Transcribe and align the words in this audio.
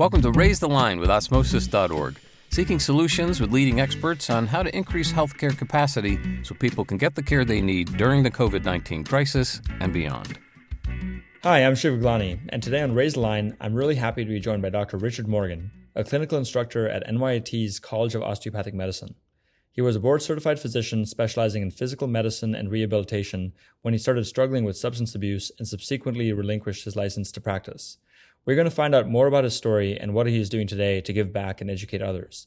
Welcome 0.00 0.22
to 0.22 0.32
Raise 0.32 0.58
the 0.58 0.66
Line 0.66 0.98
with 0.98 1.10
Osmosis.org, 1.10 2.18
seeking 2.48 2.80
solutions 2.80 3.38
with 3.38 3.52
leading 3.52 3.80
experts 3.80 4.30
on 4.30 4.46
how 4.46 4.62
to 4.62 4.74
increase 4.74 5.12
healthcare 5.12 5.54
capacity 5.54 6.18
so 6.42 6.54
people 6.54 6.86
can 6.86 6.96
get 6.96 7.16
the 7.16 7.22
care 7.22 7.44
they 7.44 7.60
need 7.60 7.98
during 7.98 8.22
the 8.22 8.30
COVID 8.30 8.64
19 8.64 9.04
crisis 9.04 9.60
and 9.78 9.92
beyond. 9.92 10.38
Hi, 11.42 11.66
I'm 11.66 11.74
Shiv 11.74 12.00
Gaglani, 12.00 12.40
and 12.48 12.62
today 12.62 12.80
on 12.80 12.94
Raise 12.94 13.12
the 13.12 13.20
Line, 13.20 13.58
I'm 13.60 13.74
really 13.74 13.96
happy 13.96 14.24
to 14.24 14.30
be 14.30 14.40
joined 14.40 14.62
by 14.62 14.70
Dr. 14.70 14.96
Richard 14.96 15.28
Morgan, 15.28 15.70
a 15.94 16.02
clinical 16.02 16.38
instructor 16.38 16.88
at 16.88 17.06
NYIT's 17.06 17.78
College 17.78 18.14
of 18.14 18.22
Osteopathic 18.22 18.72
Medicine. 18.72 19.16
He 19.70 19.82
was 19.82 19.96
a 19.96 20.00
board 20.00 20.22
certified 20.22 20.58
physician 20.58 21.04
specializing 21.04 21.60
in 21.60 21.70
physical 21.70 22.08
medicine 22.08 22.54
and 22.54 22.70
rehabilitation 22.70 23.52
when 23.82 23.92
he 23.92 23.98
started 23.98 24.24
struggling 24.24 24.64
with 24.64 24.78
substance 24.78 25.14
abuse 25.14 25.52
and 25.58 25.68
subsequently 25.68 26.32
relinquished 26.32 26.86
his 26.86 26.96
license 26.96 27.30
to 27.32 27.40
practice. 27.42 27.98
We're 28.46 28.54
going 28.54 28.68
to 28.68 28.70
find 28.70 28.94
out 28.94 29.08
more 29.08 29.26
about 29.26 29.44
his 29.44 29.54
story 29.54 29.98
and 29.98 30.14
what 30.14 30.26
he 30.26 30.40
is 30.40 30.48
doing 30.48 30.66
today 30.66 31.00
to 31.02 31.12
give 31.12 31.32
back 31.32 31.60
and 31.60 31.70
educate 31.70 32.00
others. 32.00 32.46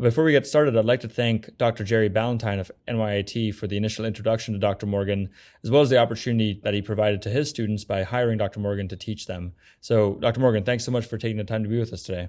Before 0.00 0.24
we 0.24 0.32
get 0.32 0.46
started, 0.46 0.76
I'd 0.76 0.84
like 0.84 1.00
to 1.00 1.08
thank 1.08 1.56
Dr. 1.58 1.84
Jerry 1.84 2.08
Balentine 2.08 2.60
of 2.60 2.70
NYIT 2.86 3.54
for 3.54 3.66
the 3.66 3.76
initial 3.76 4.04
introduction 4.04 4.54
to 4.54 4.60
Dr. 4.60 4.86
Morgan, 4.86 5.28
as 5.64 5.70
well 5.70 5.82
as 5.82 5.90
the 5.90 5.98
opportunity 5.98 6.60
that 6.62 6.72
he 6.72 6.80
provided 6.80 7.20
to 7.22 7.30
his 7.30 7.50
students 7.50 7.84
by 7.84 8.04
hiring 8.04 8.38
Dr. 8.38 8.60
Morgan 8.60 8.88
to 8.88 8.96
teach 8.96 9.26
them. 9.26 9.52
So, 9.80 10.14
Dr. 10.14 10.40
Morgan, 10.40 10.64
thanks 10.64 10.84
so 10.84 10.92
much 10.92 11.04
for 11.04 11.18
taking 11.18 11.36
the 11.36 11.44
time 11.44 11.64
to 11.64 11.68
be 11.68 11.78
with 11.78 11.92
us 11.92 12.04
today. 12.04 12.28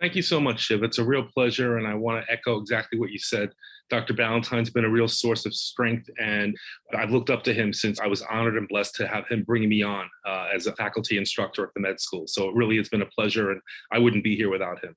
Thank 0.00 0.16
you 0.16 0.22
so 0.22 0.40
much, 0.40 0.60
Shiv. 0.60 0.82
It's 0.82 0.98
a 0.98 1.04
real 1.04 1.22
pleasure, 1.22 1.78
and 1.78 1.86
I 1.86 1.94
want 1.94 2.24
to 2.24 2.32
echo 2.32 2.58
exactly 2.58 2.98
what 2.98 3.10
you 3.10 3.18
said. 3.18 3.50
Dr. 3.90 4.12
Balentine's 4.12 4.70
been 4.70 4.84
a 4.84 4.90
real 4.90 5.06
source 5.06 5.46
of 5.46 5.54
strength, 5.54 6.10
and 6.20 6.56
I've 6.96 7.10
looked 7.10 7.30
up 7.30 7.44
to 7.44 7.54
him 7.54 7.72
since 7.72 8.00
I 8.00 8.06
was 8.06 8.22
honored 8.22 8.56
and 8.56 8.68
blessed 8.68 8.96
to 8.96 9.06
have 9.06 9.26
him 9.28 9.44
bring 9.44 9.68
me 9.68 9.82
on 9.82 10.08
uh, 10.26 10.48
as 10.54 10.66
a 10.66 10.74
faculty 10.74 11.16
instructor 11.16 11.62
at 11.62 11.72
the 11.74 11.80
med 11.80 12.00
school. 12.00 12.24
So 12.26 12.48
it 12.48 12.54
really 12.54 12.76
has 12.76 12.88
been 12.88 13.02
a 13.02 13.06
pleasure, 13.06 13.52
and 13.52 13.60
I 13.92 13.98
wouldn't 13.98 14.24
be 14.24 14.36
here 14.36 14.50
without 14.50 14.82
him. 14.82 14.96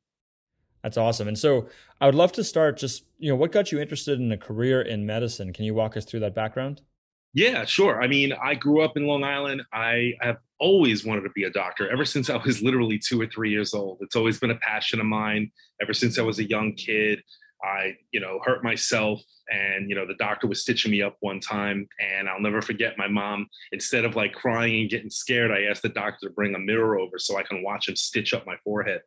That's 0.84 0.98
awesome. 0.98 1.28
And 1.28 1.38
so 1.38 1.70
I 2.00 2.06
would 2.06 2.16
love 2.16 2.32
to 2.34 2.44
start 2.44 2.78
just, 2.78 3.04
you 3.20 3.30
know, 3.30 3.36
what 3.36 3.52
got 3.52 3.72
you 3.72 3.80
interested 3.80 4.20
in 4.20 4.32
a 4.32 4.38
career 4.38 4.82
in 4.82 5.06
medicine? 5.06 5.54
Can 5.54 5.66
you 5.66 5.74
walk 5.74 5.98
us 5.98 6.06
through 6.06 6.22
that 6.22 6.34
background? 6.34 6.82
Yeah, 7.34 7.66
sure. 7.66 8.02
I 8.02 8.08
mean, 8.08 8.34
I 8.34 8.56
grew 8.56 8.82
up 8.82 8.98
in 8.98 9.06
Long 9.06 9.24
Island. 9.24 9.62
I 9.72 10.14
have 10.22 10.38
always 10.60 11.06
wanted 11.06 11.22
to 11.22 11.30
be 11.32 11.44
a 11.44 11.50
doctor 11.50 11.90
ever 11.90 12.06
since 12.06 12.30
I 12.30 12.38
was 12.38 12.62
literally 12.64 13.00
two 13.00 13.22
or 13.22 13.28
three 13.28 13.52
years 13.52 13.74
old. 13.74 14.00
It's 14.02 14.16
always 14.16 14.40
been 14.40 14.52
a 14.52 14.56
passion 14.56 15.00
of 15.00 15.06
mine 15.06 15.52
ever 15.82 15.94
since 15.94 16.18
I 16.18 16.24
was 16.24 16.40
a 16.40 16.48
young 16.48 16.74
kid. 16.74 17.22
I, 17.64 17.96
you 18.12 18.20
know, 18.20 18.40
hurt 18.44 18.64
myself 18.64 19.22
and, 19.50 19.90
you 19.90 19.96
know, 19.96 20.06
the 20.06 20.16
doctor 20.16 20.48
was 20.48 20.62
stitching 20.62 20.92
me 20.92 21.02
up 21.02 21.16
one 21.20 21.40
time 21.40 21.88
and 22.00 22.28
I'll 22.28 22.40
never 22.40 22.62
forget 22.62 22.98
my 22.98 23.08
mom, 23.08 23.48
instead 23.72 24.06
of 24.06 24.16
like 24.16 24.34
crying 24.34 24.82
and 24.82 24.90
getting 24.90 25.10
scared, 25.10 25.52
I 25.52 25.64
asked 25.64 25.84
the 25.84 25.90
doctor 25.90 26.28
to 26.28 26.34
bring 26.34 26.56
a 26.56 26.60
mirror 26.60 27.00
over 27.00 27.18
so 27.18 27.38
I 27.38 27.44
can 27.44 27.64
watch 27.64 27.88
him 27.88 27.96
stitch 27.96 28.34
up 28.34 28.46
my 28.46 28.58
forehead. 28.64 29.02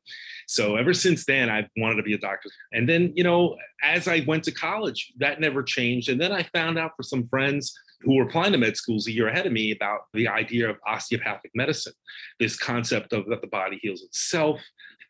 So 0.47 0.77
ever 0.77 0.95
since 0.95 1.25
then, 1.25 1.49
I've 1.49 1.69
wanted 1.77 1.97
to 1.97 2.03
be 2.03 2.15
a 2.15 2.19
doctor. 2.19 2.51
And 2.73 2.89
then, 2.89 3.13
you 3.15 3.25
know, 3.25 3.57
as 3.83 4.09
I 4.09 4.25
went 4.27 4.45
to 4.45 4.53
college, 4.53 5.13
that 5.19 5.41
never 5.41 5.63
changed. 5.63 6.09
And 6.09 6.21
then 6.21 6.33
I 6.33 6.43
found 6.55 6.79
out 6.79 6.93
for 6.97 7.03
some 7.03 7.29
friends 7.29 7.73
who 8.03 8.17
were 8.17 8.25
applying 8.25 8.53
to 8.53 8.59
med 8.59 8.77
schools 8.77 9.07
a 9.07 9.13
year 9.13 9.29
ahead 9.29 9.47
of 9.47 9.53
me 9.53 9.73
about 9.73 10.01
the 10.15 10.27
idea 10.27 10.71
of 10.71 10.77
osteopathic 10.87 11.51
medicine, 11.55 11.93
this 12.39 12.57
concept 12.57 13.13
of 13.13 13.27
that 13.27 13.43
the 13.43 13.47
body 13.47 13.79
heals 13.83 14.03
itself, 14.03 14.61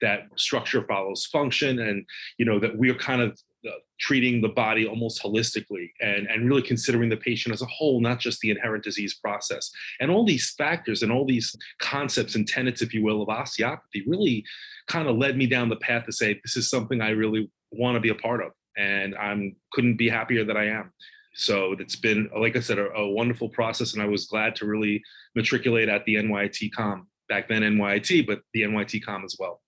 that 0.01 0.23
structure 0.37 0.85
follows 0.87 1.27
function, 1.27 1.79
and 1.79 2.05
you 2.39 2.45
know 2.45 2.59
that 2.59 2.77
we're 2.77 2.95
kind 2.95 3.23
of 3.23 3.39
Uh, 3.67 3.73
treating 3.99 4.41
the 4.41 4.49
body 4.49 4.87
almost 4.87 5.23
holistically 5.23 5.91
and, 6.01 6.27
and 6.29 6.49
really 6.49 6.63
considering 6.63 7.11
the 7.11 7.17
patient 7.19 7.53
as 7.53 7.61
a 7.61 7.67
whole, 7.67 8.01
not 8.01 8.19
just 8.19 8.41
the 8.41 8.51
inherent 8.51 8.83
disease 8.83 9.13
process. 9.13 9.71
And 10.01 10.11
all 10.11 10.25
these 10.25 10.53
factors 10.53 11.03
and 11.03 11.13
all 11.13 11.27
these 11.27 11.55
concepts 11.79 12.35
and 12.35 12.49
tenets, 12.49 12.81
if 12.81 12.95
you 12.95 13.05
will, 13.05 13.21
of 13.21 13.29
osteopathy 13.29 14.05
really 14.07 14.43
kind 14.89 15.09
of 15.09 15.19
led 15.19 15.37
me 15.37 15.45
down 15.45 15.69
the 15.69 15.77
path 15.77 16.07
to 16.07 16.13
say, 16.13 16.41
this 16.43 16.57
is 16.57 16.71
something 16.71 17.03
I 17.03 17.11
really 17.11 17.51
want 17.71 17.97
to 17.97 18.01
be 18.01 18.09
a 18.09 18.15
part 18.15 18.43
of. 18.43 18.53
And 18.79 19.15
I'm 19.17 19.55
couldn't 19.73 19.99
be 19.99 20.09
happier 20.09 20.43
that 20.47 20.57
I 20.57 20.69
am. 20.69 20.91
So 21.35 21.73
it's 21.79 21.97
been, 21.97 22.31
like 22.35 22.57
I 22.57 22.61
said, 22.61 22.79
a, 22.79 22.91
a, 22.93 23.11
wonderful 23.11 23.51
process, 23.51 23.93
and 23.93 24.03
I 24.03 24.07
was 24.07 24.25
glad 24.25 24.57
to 24.57 24.67
really 24.67 25.03
matriculate 25.37 25.91
at 25.91 26.05
the 26.07 26.15
NYITCOM 26.15 27.03
back 27.29 27.47
then 27.49 27.61
NYT, 27.61 28.27
but 28.27 28.41
the 28.55 28.63
NYITCOM 28.63 29.25
as 29.25 29.37
well. 29.39 29.61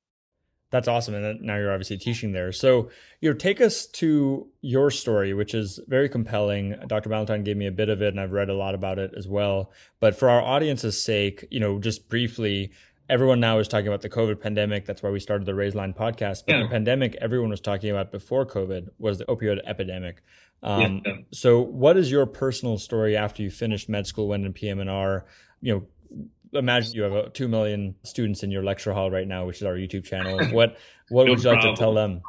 That's 0.73 0.89
awesome, 0.89 1.15
and 1.15 1.43
now 1.43 1.57
you're 1.57 1.71
obviously 1.71 1.99
teaching 1.99 2.33
there. 2.33 2.51
So, 2.51 2.89
you 3.21 3.31
know, 3.31 3.37
take 3.37 3.61
us 3.61 3.87
to 3.89 4.49
your 4.63 4.91
story, 4.91 5.35
which 5.35 5.53
is 5.53 5.79
very 5.87 6.09
compelling. 6.09 6.75
Dr. 6.87 7.11
Balentine 7.11 7.45
gave 7.45 7.59
me 7.59 7.67
a 7.67 7.71
bit 7.71 7.91
of 7.91 8.01
it, 8.01 8.09
and 8.09 8.19
I've 8.19 8.33
read 8.33 8.49
a 8.49 8.55
lot 8.55 8.75
about 8.75 8.99
it 8.99 9.13
as 9.15 9.29
well. 9.29 9.71
But 10.01 10.19
for 10.19 10.31
our 10.31 10.41
audience's 10.41 11.01
sake, 11.01 11.47
you 11.51 11.61
know, 11.61 11.79
just 11.79 12.09
briefly, 12.09 12.73
everyone 13.11 13.39
now 13.39 13.59
is 13.59 13.69
talking 13.69 13.87
about 13.87 14.01
the 14.01 14.09
COVID 14.09 14.41
pandemic. 14.41 14.87
That's 14.87 15.03
why 15.03 15.11
we 15.11 15.21
started 15.21 15.45
the 15.45 15.55
Raise 15.55 15.75
Line 15.75 15.93
podcast. 15.93 16.45
But 16.47 16.57
yeah. 16.57 16.63
the 16.63 16.69
pandemic 16.71 17.17
everyone 17.21 17.51
was 17.51 17.61
talking 17.61 17.91
about 17.91 18.11
before 18.11 18.47
COVID 18.47 18.89
was 18.99 19.19
the 19.19 19.27
opioid 19.27 19.61
epidemic. 19.67 20.23
Um, 20.63 21.03
yeah. 21.05 21.17
So, 21.33 21.61
what 21.61 21.99
is 21.99 22.11
your 22.11 22.25
personal 22.25 22.79
story 22.79 23.15
after 23.15 23.43
you 23.43 23.51
finished 23.51 23.91
med 23.91 24.07
school, 24.07 24.29
went 24.29 24.47
in 24.47 24.55
PM&R? 24.55 25.27
You 25.61 25.75
know, 25.75 25.87
imagine 26.53 26.95
you 26.95 27.03
have 27.03 27.13
uh, 27.13 27.29
two 27.33 27.49
million 27.49 27.95
students 28.05 28.43
in 28.43 28.51
your 28.51 28.63
lecture 28.63 28.93
hall 28.93 29.11
right 29.11 29.27
now, 29.27 29.47
which 29.47 29.57
is 29.57 29.65
our 29.65 29.75
YouTube 29.75 30.05
channel. 30.05 30.39
What 30.53 30.77
what 31.09 31.27
no 31.27 31.33
would 31.33 31.39
you 31.39 31.51
problem. 31.51 31.67
like 31.67 31.75
to 31.75 31.79
tell 31.79 31.95
them? 31.95 32.23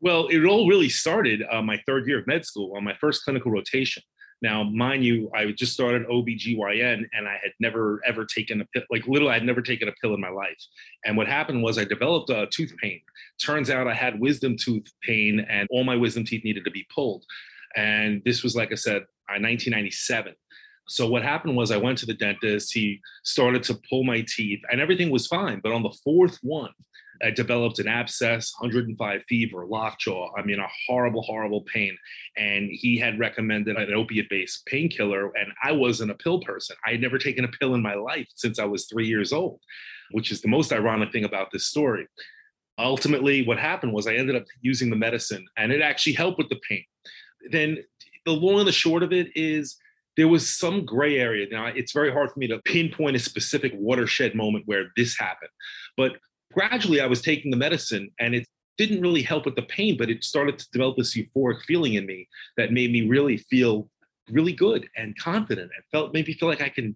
Well, 0.00 0.26
it 0.28 0.44
all 0.44 0.68
really 0.68 0.88
started 0.88 1.42
uh, 1.50 1.62
my 1.62 1.80
third 1.86 2.06
year 2.06 2.18
of 2.18 2.26
med 2.26 2.44
school 2.44 2.76
on 2.76 2.84
my 2.84 2.94
first 3.00 3.24
clinical 3.24 3.52
rotation. 3.52 4.02
Now, 4.42 4.64
mind 4.64 5.04
you, 5.04 5.30
I 5.32 5.52
just 5.52 5.72
started 5.72 6.04
OBGYN 6.08 7.04
and 7.12 7.28
I 7.28 7.38
had 7.40 7.52
never 7.60 8.00
ever 8.04 8.24
taken 8.24 8.60
a 8.60 8.64
pill, 8.66 8.82
like 8.90 9.06
literally, 9.06 9.30
I 9.30 9.34
had 9.34 9.44
never 9.44 9.62
taken 9.62 9.88
a 9.88 9.92
pill 10.02 10.14
in 10.14 10.20
my 10.20 10.30
life. 10.30 10.58
And 11.04 11.16
what 11.16 11.28
happened 11.28 11.62
was 11.62 11.78
I 11.78 11.84
developed 11.84 12.30
a 12.30 12.48
tooth 12.50 12.74
pain. 12.82 13.00
Turns 13.40 13.70
out 13.70 13.86
I 13.86 13.94
had 13.94 14.18
wisdom 14.18 14.56
tooth 14.56 14.92
pain 15.02 15.46
and 15.48 15.68
all 15.70 15.84
my 15.84 15.94
wisdom 15.94 16.24
teeth 16.24 16.42
needed 16.42 16.64
to 16.64 16.72
be 16.72 16.84
pulled. 16.92 17.24
And 17.76 18.20
this 18.24 18.42
was, 18.42 18.56
like 18.56 18.72
I 18.72 18.74
said, 18.74 19.04
1997. 19.28 20.34
So 20.88 21.06
what 21.08 21.22
happened 21.22 21.56
was 21.56 21.70
I 21.70 21.76
went 21.76 21.98
to 21.98 22.06
the 22.06 22.14
dentist. 22.14 22.72
He 22.72 23.00
started 23.22 23.62
to 23.64 23.80
pull 23.88 24.04
my 24.04 24.24
teeth 24.28 24.60
and 24.70 24.80
everything 24.80 25.10
was 25.10 25.26
fine. 25.26 25.60
But 25.62 25.72
on 25.72 25.82
the 25.82 25.96
fourth 26.04 26.38
one, 26.42 26.72
I 27.22 27.30
developed 27.30 27.78
an 27.78 27.86
abscess, 27.86 28.52
105 28.58 29.22
fever, 29.28 29.66
lockjaw. 29.66 30.32
I 30.36 30.42
mean, 30.42 30.58
a 30.58 30.66
horrible, 30.86 31.22
horrible 31.22 31.62
pain. 31.72 31.96
And 32.36 32.68
he 32.72 32.98
had 32.98 33.18
recommended 33.18 33.76
an 33.76 33.94
opiate 33.94 34.28
based 34.28 34.66
painkiller. 34.66 35.30
And 35.36 35.52
I 35.62 35.72
wasn't 35.72 36.10
a 36.10 36.16
pill 36.16 36.40
person. 36.40 36.76
I 36.84 36.92
had 36.92 37.00
never 37.00 37.18
taken 37.18 37.44
a 37.44 37.48
pill 37.48 37.74
in 37.74 37.82
my 37.82 37.94
life 37.94 38.26
since 38.34 38.58
I 38.58 38.64
was 38.64 38.86
three 38.86 39.06
years 39.06 39.32
old, 39.32 39.60
which 40.10 40.32
is 40.32 40.40
the 40.40 40.48
most 40.48 40.72
ironic 40.72 41.12
thing 41.12 41.24
about 41.24 41.52
this 41.52 41.66
story. 41.66 42.08
Ultimately, 42.78 43.46
what 43.46 43.58
happened 43.58 43.92
was 43.92 44.06
I 44.06 44.14
ended 44.14 44.34
up 44.34 44.44
using 44.60 44.90
the 44.90 44.96
medicine 44.96 45.44
and 45.56 45.70
it 45.70 45.80
actually 45.80 46.14
helped 46.14 46.38
with 46.38 46.48
the 46.48 46.60
pain. 46.68 46.84
Then 47.50 47.78
the 48.24 48.32
long 48.32 48.60
and 48.60 48.68
the 48.68 48.72
short 48.72 49.02
of 49.02 49.12
it 49.12 49.28
is 49.36 49.76
there 50.16 50.28
was 50.28 50.48
some 50.48 50.84
gray 50.84 51.18
area. 51.18 51.46
Now, 51.50 51.66
it's 51.66 51.92
very 51.92 52.12
hard 52.12 52.30
for 52.30 52.38
me 52.38 52.46
to 52.48 52.60
pinpoint 52.64 53.16
a 53.16 53.18
specific 53.18 53.72
watershed 53.74 54.34
moment 54.34 54.64
where 54.66 54.86
this 54.96 55.18
happened. 55.18 55.50
But 55.96 56.16
gradually 56.52 57.00
I 57.00 57.06
was 57.06 57.22
taking 57.22 57.50
the 57.50 57.56
medicine 57.56 58.10
and 58.20 58.34
it 58.34 58.46
didn't 58.78 59.00
really 59.00 59.22
help 59.22 59.44
with 59.44 59.56
the 59.56 59.62
pain, 59.62 59.96
but 59.96 60.10
it 60.10 60.24
started 60.24 60.58
to 60.58 60.70
develop 60.72 60.96
this 60.96 61.16
euphoric 61.16 61.62
feeling 61.62 61.94
in 61.94 62.06
me 62.06 62.28
that 62.56 62.72
made 62.72 62.92
me 62.92 63.08
really 63.08 63.36
feel 63.36 63.88
really 64.30 64.52
good 64.52 64.88
and 64.96 65.16
confident 65.18 65.70
and 65.74 65.84
felt 65.90 66.14
made 66.14 66.26
me 66.26 66.34
feel 66.34 66.48
like 66.48 66.62
I 66.62 66.68
can 66.68 66.94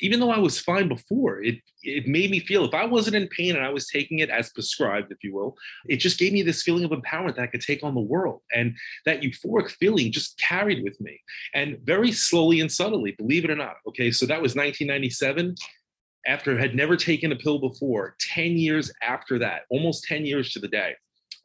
even 0.00 0.20
though 0.20 0.30
I 0.30 0.38
was 0.38 0.58
fine 0.58 0.88
before, 0.88 1.42
it 1.42 1.56
it 1.82 2.06
made 2.06 2.30
me 2.30 2.40
feel 2.40 2.64
if 2.64 2.74
I 2.74 2.84
wasn't 2.84 3.16
in 3.16 3.28
pain 3.28 3.54
and 3.54 3.64
I 3.64 3.70
was 3.70 3.86
taking 3.86 4.18
it 4.18 4.28
as 4.28 4.50
prescribed, 4.50 5.12
if 5.12 5.22
you 5.22 5.32
will, 5.32 5.56
it 5.86 5.98
just 5.98 6.18
gave 6.18 6.32
me 6.32 6.42
this 6.42 6.62
feeling 6.62 6.84
of 6.84 6.90
empowerment 6.90 7.36
that 7.36 7.42
I 7.42 7.46
could 7.46 7.60
take 7.60 7.84
on 7.84 7.94
the 7.94 8.00
world. 8.00 8.42
And 8.52 8.76
that 9.04 9.20
euphoric 9.20 9.70
feeling 9.70 10.10
just 10.10 10.38
carried 10.38 10.82
with 10.82 11.00
me. 11.00 11.20
And 11.54 11.78
very 11.84 12.10
slowly 12.12 12.60
and 12.60 12.70
subtly, 12.70 13.12
believe 13.12 13.44
it 13.44 13.50
or 13.50 13.56
not. 13.56 13.76
Okay, 13.88 14.10
so 14.10 14.26
that 14.26 14.42
was 14.42 14.56
1997 14.56 15.54
after 16.26 16.58
had 16.58 16.74
never 16.74 16.96
taken 16.96 17.30
a 17.30 17.36
pill 17.36 17.60
before, 17.60 18.16
10 18.20 18.56
years 18.56 18.90
after 19.00 19.38
that, 19.38 19.62
almost 19.70 20.04
10 20.04 20.26
years 20.26 20.50
to 20.50 20.58
the 20.58 20.68
day 20.68 20.94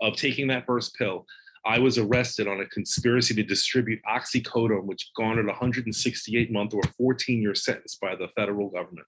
of 0.01 0.15
taking 0.15 0.47
that 0.47 0.65
first 0.65 0.95
pill, 0.95 1.25
I 1.65 1.79
was 1.79 1.97
arrested 1.97 2.47
on 2.47 2.61
a 2.61 2.65
conspiracy 2.67 3.35
to 3.35 3.43
distribute 3.43 3.99
oxycodone, 4.09 4.85
which 4.85 5.11
garnered 5.15 5.45
a 5.45 5.49
168 5.49 6.51
month 6.51 6.73
or 6.73 6.81
14 6.97 7.41
year 7.41 7.53
sentence 7.53 7.95
by 8.01 8.15
the 8.15 8.29
federal 8.35 8.69
government. 8.69 9.07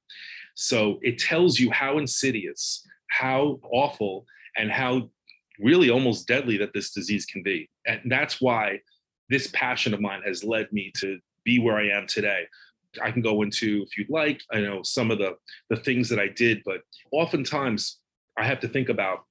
So 0.55 1.00
it 1.01 1.17
tells 1.17 1.59
you 1.59 1.71
how 1.71 1.97
insidious, 1.97 2.85
how 3.09 3.59
awful, 3.71 4.25
and 4.55 4.71
how 4.71 5.09
really 5.59 5.89
almost 5.89 6.27
deadly 6.27 6.57
that 6.57 6.73
this 6.73 6.91
disease 6.91 7.25
can 7.25 7.41
be. 7.41 7.69
And 7.88 8.01
that's 8.05 8.39
why 8.39 8.79
this 9.29 9.47
passion 9.53 9.94
of 9.94 10.01
mine 10.01 10.21
has 10.25 10.44
led 10.44 10.71
me 10.71 10.91
to 10.97 11.19
be 11.44 11.59
where 11.59 11.77
I 11.77 11.89
am 11.89 12.07
today. 12.07 12.45
I 13.01 13.11
can 13.11 13.21
go 13.21 13.41
into 13.41 13.83
if 13.88 13.97
you'd 13.97 14.09
like. 14.09 14.41
I 14.51 14.59
know 14.61 14.83
some 14.83 15.09
of 15.09 15.17
the 15.17 15.35
the 15.69 15.77
things 15.77 16.09
that 16.09 16.19
I 16.19 16.27
did, 16.27 16.61
but 16.63 16.81
oftentimes 17.11 17.99
I 18.38 18.45
have 18.45 18.59
to 18.61 18.67
think 18.67 18.89
about 18.89 19.25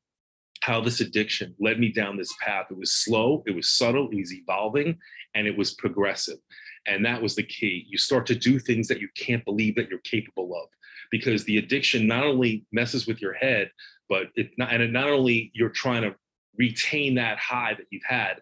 how 0.63 0.81
this 0.81 1.01
addiction 1.01 1.55
led 1.59 1.81
me 1.81 1.91
down 1.91 2.17
this 2.17 2.33
path. 2.41 2.67
It 2.71 2.79
was 2.79 2.93
slow, 2.93 3.43
it 3.47 3.55
was 3.55 3.71
subtle, 3.71 4.09
it 4.11 4.17
was 4.17 4.33
evolving, 4.33 4.97
and 5.35 5.47
it 5.47 5.59
was 5.59 5.75
progressive. 5.75 6.39
And 6.87 7.05
that 7.05 7.21
was 7.21 7.35
the 7.35 7.43
key. 7.43 7.85
You 7.89 7.99
start 7.99 8.27
to 8.27 8.35
do 8.37 8.61
things 8.61 8.87
that 8.87 9.01
you 9.01 9.09
can't 9.17 9.45
believe 9.45 9.75
that 9.75 9.89
you're 9.89 9.99
capable 10.01 10.55
of 10.55 10.69
because 11.11 11.45
the 11.45 11.59
addiction 11.59 12.07
not 12.07 12.25
only 12.25 12.65
messes 12.71 13.09
with 13.09 13.21
your 13.21 13.33
head, 13.33 13.71
but 14.09 14.29
it's 14.37 14.55
not, 14.57 14.73
and 14.73 14.83
it 14.83 14.93
not 14.93 15.09
only 15.09 15.51
you're 15.53 15.69
trying 15.69 16.03
to 16.03 16.15
retain 16.57 17.17
that 17.17 17.39
high 17.39 17.75
that 17.75 17.87
you've 17.91 18.03
had, 18.07 18.35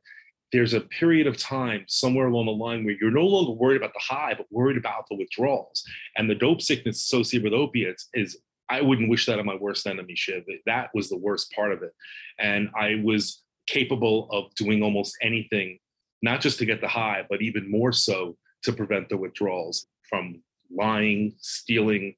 there's 0.53 0.75
a 0.75 0.81
period 0.81 1.27
of 1.27 1.39
time 1.39 1.85
somewhere 1.89 2.27
along 2.27 2.47
the 2.47 2.53
line 2.53 2.85
where 2.85 2.97
you're 3.01 3.11
no 3.11 3.27
longer 3.27 3.53
worried 3.53 3.77
about 3.77 3.95
the 3.95 4.01
high, 4.01 4.35
but 4.35 4.47
worried 4.51 4.77
about 4.77 5.07
the 5.09 5.17
withdrawals. 5.17 5.85
And 6.17 6.29
the 6.29 6.35
dope 6.35 6.61
sickness 6.61 7.01
associated 7.01 7.45
with 7.45 7.59
opiates 7.59 8.09
is 8.13 8.37
I 8.71 8.81
wouldn't 8.81 9.11
wish 9.11 9.27
that 9.27 9.39
on 9.39 9.47
my 9.47 9.57
worst 9.57 9.87
enemy, 9.87 10.15
Shiv. 10.15 10.45
That 10.67 10.91
was 10.95 11.09
the 11.09 11.17
worst 11.17 11.53
part 11.53 11.73
of 11.73 11.83
it. 11.83 11.93
And 12.39 12.71
I 12.79 13.03
was 13.05 13.43
capable 13.67 14.29
of 14.31 14.55
doing 14.55 14.83
almost 14.83 15.17
anything, 15.21 15.79
not 16.23 16.41
just 16.41 16.59
to 16.59 16.67
get 16.67 16.81
the 16.81 16.89
high, 16.89 17.25
but 17.29 17.43
even 17.43 17.71
more 17.71 17.93
so 17.93 18.37
to 18.63 18.73
prevent 18.73 19.09
the 19.09 19.17
withdrawals 19.17 19.87
from 20.09 20.43
lying, 20.71 21.35
stealing, 21.39 22.15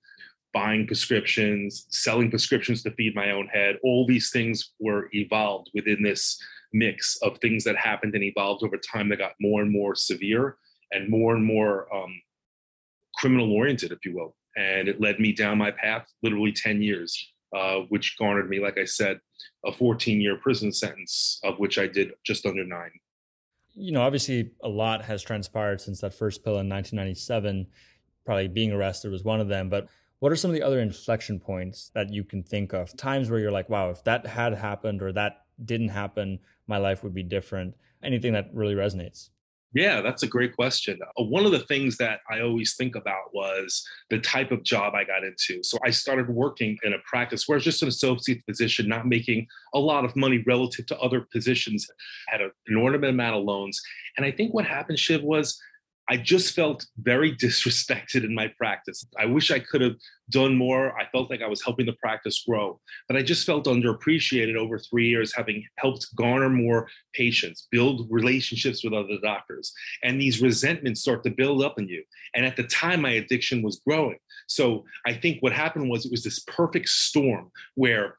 buying 0.52 0.86
prescriptions, 0.86 1.86
selling 1.88 2.30
prescriptions 2.30 2.82
to 2.82 2.90
feed 2.92 3.14
my 3.14 3.30
own 3.30 3.46
head. 3.48 3.78
All 3.82 4.06
these 4.06 4.30
things 4.30 4.72
were 4.78 5.08
evolved 5.12 5.70
within 5.74 6.02
this 6.02 6.38
mix 6.72 7.16
of 7.22 7.38
things 7.38 7.64
that 7.64 7.76
happened 7.76 8.14
and 8.14 8.24
evolved 8.24 8.62
over 8.62 8.76
time 8.76 9.08
that 9.08 9.18
got 9.18 9.32
more 9.40 9.62
and 9.62 9.70
more 9.70 9.94
severe 9.94 10.56
and 10.90 11.08
more 11.08 11.34
and 11.34 11.44
more 11.44 11.92
um, 11.94 12.20
criminal 13.16 13.52
oriented, 13.52 13.92
if 13.92 14.04
you 14.04 14.14
will. 14.14 14.36
And 14.56 14.88
it 14.88 15.00
led 15.00 15.18
me 15.18 15.32
down 15.32 15.58
my 15.58 15.70
path 15.70 16.06
literally 16.22 16.52
10 16.52 16.82
years, 16.82 17.32
uh, 17.56 17.80
which 17.88 18.16
garnered 18.18 18.48
me, 18.48 18.60
like 18.60 18.78
I 18.78 18.84
said, 18.84 19.18
a 19.64 19.72
14 19.72 20.20
year 20.20 20.36
prison 20.36 20.72
sentence, 20.72 21.40
of 21.44 21.58
which 21.58 21.78
I 21.78 21.86
did 21.86 22.12
just 22.24 22.46
under 22.46 22.64
nine. 22.64 22.90
You 23.74 23.92
know, 23.92 24.02
obviously, 24.02 24.50
a 24.62 24.68
lot 24.68 25.02
has 25.04 25.22
transpired 25.22 25.80
since 25.80 26.00
that 26.02 26.12
first 26.12 26.44
pill 26.44 26.58
in 26.58 26.68
1997. 26.68 27.66
Probably 28.24 28.48
being 28.48 28.72
arrested 28.72 29.10
was 29.10 29.24
one 29.24 29.40
of 29.40 29.48
them. 29.48 29.70
But 29.70 29.88
what 30.18 30.30
are 30.30 30.36
some 30.36 30.50
of 30.50 30.54
the 30.54 30.62
other 30.62 30.80
inflection 30.80 31.40
points 31.40 31.90
that 31.94 32.12
you 32.12 32.22
can 32.22 32.42
think 32.42 32.72
of? 32.72 32.96
Times 32.96 33.30
where 33.30 33.40
you're 33.40 33.50
like, 33.50 33.68
wow, 33.68 33.90
if 33.90 34.04
that 34.04 34.26
had 34.26 34.54
happened 34.54 35.02
or 35.02 35.12
that 35.12 35.46
didn't 35.64 35.88
happen, 35.88 36.38
my 36.66 36.76
life 36.76 37.02
would 37.02 37.14
be 37.14 37.22
different. 37.22 37.74
Anything 38.04 38.32
that 38.34 38.50
really 38.52 38.74
resonates? 38.74 39.30
Yeah, 39.74 40.02
that's 40.02 40.22
a 40.22 40.26
great 40.26 40.54
question. 40.54 40.98
Uh, 41.02 41.24
one 41.24 41.46
of 41.46 41.52
the 41.52 41.60
things 41.60 41.96
that 41.96 42.20
I 42.30 42.40
always 42.40 42.74
think 42.76 42.94
about 42.94 43.32
was 43.32 43.82
the 44.10 44.18
type 44.18 44.50
of 44.50 44.62
job 44.62 44.94
I 44.94 45.04
got 45.04 45.24
into. 45.24 45.62
So 45.62 45.78
I 45.82 45.90
started 45.90 46.28
working 46.28 46.76
in 46.82 46.92
a 46.92 46.98
practice 47.06 47.48
where 47.48 47.56
I 47.56 47.58
was 47.58 47.64
just 47.64 47.82
an 47.82 47.88
associate 47.88 48.42
physician, 48.44 48.86
not 48.86 49.06
making 49.06 49.46
a 49.72 49.78
lot 49.78 50.04
of 50.04 50.14
money 50.14 50.44
relative 50.46 50.86
to 50.86 50.98
other 50.98 51.26
positions, 51.32 51.88
had 52.28 52.42
an 52.42 52.50
inordinate 52.68 53.10
amount 53.10 53.36
of 53.36 53.44
loans. 53.44 53.80
And 54.18 54.26
I 54.26 54.30
think 54.30 54.52
what 54.52 54.66
happened, 54.66 54.98
Shiv, 54.98 55.22
was 55.22 55.58
I 56.08 56.16
just 56.16 56.54
felt 56.54 56.86
very 56.98 57.34
disrespected 57.36 58.24
in 58.24 58.34
my 58.34 58.48
practice. 58.58 59.06
I 59.18 59.26
wish 59.26 59.50
I 59.50 59.58
could 59.58 59.80
have 59.80 59.96
done 60.30 60.56
more. 60.56 60.98
I 60.98 61.06
felt 61.10 61.30
like 61.30 61.42
I 61.42 61.48
was 61.48 61.62
helping 61.62 61.86
the 61.86 61.92
practice 61.94 62.44
grow, 62.46 62.80
but 63.08 63.16
I 63.16 63.22
just 63.22 63.46
felt 63.46 63.66
underappreciated 63.66 64.56
over 64.56 64.78
three 64.78 65.08
years, 65.08 65.34
having 65.34 65.64
helped 65.78 66.06
garner 66.16 66.48
more 66.48 66.88
patients, 67.12 67.68
build 67.70 68.06
relationships 68.10 68.82
with 68.82 68.92
other 68.92 69.18
doctors. 69.22 69.72
And 70.02 70.20
these 70.20 70.40
resentments 70.40 71.02
start 71.02 71.22
to 71.24 71.30
build 71.30 71.62
up 71.62 71.78
in 71.78 71.88
you. 71.88 72.02
And 72.34 72.46
at 72.46 72.56
the 72.56 72.64
time, 72.64 73.02
my 73.02 73.10
addiction 73.10 73.62
was 73.62 73.80
growing. 73.86 74.18
So 74.48 74.84
I 75.06 75.14
think 75.14 75.38
what 75.40 75.52
happened 75.52 75.88
was 75.88 76.04
it 76.04 76.10
was 76.10 76.24
this 76.24 76.40
perfect 76.40 76.88
storm 76.88 77.50
where 77.74 78.16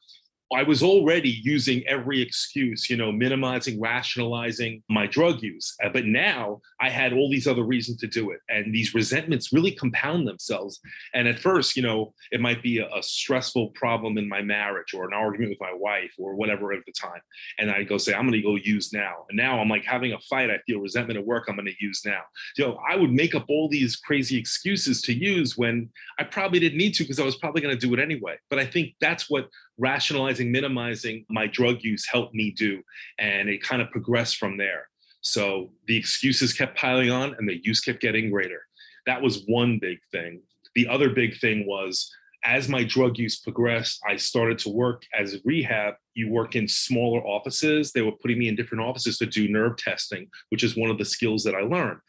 I 0.53 0.63
was 0.63 0.83
already 0.83 1.39
using 1.43 1.85
every 1.87 2.21
excuse, 2.21 2.89
you 2.89 2.97
know, 2.97 3.11
minimizing, 3.11 3.79
rationalizing 3.79 4.83
my 4.89 5.07
drug 5.07 5.41
use. 5.41 5.75
Uh, 5.83 5.89
but 5.89 6.05
now 6.05 6.61
I 6.81 6.89
had 6.89 7.13
all 7.13 7.29
these 7.29 7.47
other 7.47 7.63
reasons 7.63 7.97
to 7.99 8.07
do 8.07 8.31
it. 8.31 8.39
And 8.49 8.73
these 8.73 8.93
resentments 8.93 9.53
really 9.53 9.71
compound 9.71 10.27
themselves. 10.27 10.79
And 11.13 11.27
at 11.27 11.39
first, 11.39 11.75
you 11.75 11.83
know, 11.83 12.13
it 12.31 12.41
might 12.41 12.61
be 12.61 12.79
a, 12.79 12.87
a 12.93 13.01
stressful 13.01 13.69
problem 13.69 14.17
in 14.17 14.27
my 14.27 14.41
marriage 14.41 14.93
or 14.93 15.05
an 15.05 15.13
argument 15.13 15.51
with 15.51 15.61
my 15.61 15.73
wife 15.75 16.11
or 16.17 16.35
whatever 16.35 16.73
at 16.73 16.85
the 16.85 16.93
time. 16.93 17.21
And 17.57 17.71
I 17.71 17.83
go 17.83 17.97
say, 17.97 18.13
I'm 18.13 18.27
going 18.27 18.33
to 18.33 18.41
go 18.41 18.55
use 18.55 18.93
now. 18.93 19.25
And 19.29 19.37
now 19.37 19.59
I'm 19.59 19.69
like 19.69 19.85
having 19.85 20.13
a 20.13 20.19
fight. 20.19 20.49
I 20.49 20.59
feel 20.65 20.79
resentment 20.79 21.19
at 21.19 21.25
work. 21.25 21.45
I'm 21.47 21.55
going 21.55 21.65
to 21.65 21.85
use 21.85 22.01
now. 22.05 22.21
You 22.57 22.65
know, 22.65 22.79
I 22.87 22.95
would 22.95 23.11
make 23.11 23.35
up 23.35 23.45
all 23.49 23.69
these 23.69 23.95
crazy 23.95 24.37
excuses 24.37 25.01
to 25.03 25.13
use 25.13 25.57
when 25.57 25.89
I 26.19 26.23
probably 26.23 26.59
didn't 26.59 26.77
need 26.77 26.93
to 26.95 27.03
because 27.03 27.19
I 27.19 27.25
was 27.25 27.37
probably 27.37 27.61
going 27.61 27.77
to 27.77 27.87
do 27.87 27.93
it 27.93 27.99
anyway. 27.99 28.37
But 28.49 28.59
I 28.59 28.65
think 28.65 28.95
that's 28.99 29.29
what 29.29 29.47
rationalizing, 29.77 30.51
minimizing 30.51 31.25
my 31.29 31.47
drug 31.47 31.81
use 31.81 32.07
helped 32.07 32.33
me 32.33 32.51
do. 32.51 32.81
And 33.19 33.49
it 33.49 33.63
kind 33.63 33.81
of 33.81 33.91
progressed 33.91 34.37
from 34.37 34.57
there. 34.57 34.87
So 35.21 35.71
the 35.87 35.97
excuses 35.97 36.53
kept 36.53 36.77
piling 36.77 37.09
on 37.09 37.35
and 37.37 37.47
the 37.47 37.59
use 37.63 37.79
kept 37.79 38.01
getting 38.01 38.29
greater. 38.29 38.61
That 39.05 39.21
was 39.21 39.43
one 39.47 39.79
big 39.79 39.99
thing. 40.11 40.41
The 40.75 40.87
other 40.87 41.09
big 41.09 41.39
thing 41.39 41.65
was 41.65 42.11
as 42.45 42.67
my 42.67 42.83
drug 42.83 43.17
use 43.17 43.39
progressed, 43.39 44.01
I 44.07 44.17
started 44.17 44.59
to 44.59 44.69
work 44.69 45.03
as 45.17 45.39
rehab. 45.45 45.95
You 46.13 46.29
work 46.29 46.55
in 46.55 46.67
smaller 46.67 47.25
offices. 47.25 47.91
They 47.91 48.01
were 48.01 48.11
putting 48.11 48.37
me 48.37 48.49
in 48.49 48.55
different 48.55 48.83
offices 48.83 49.17
to 49.19 49.25
do 49.25 49.47
nerve 49.47 49.77
testing, 49.77 50.27
which 50.49 50.63
is 50.63 50.75
one 50.75 50.89
of 50.89 50.97
the 50.97 51.05
skills 51.05 51.43
that 51.45 51.55
I 51.55 51.61
learned. 51.61 51.99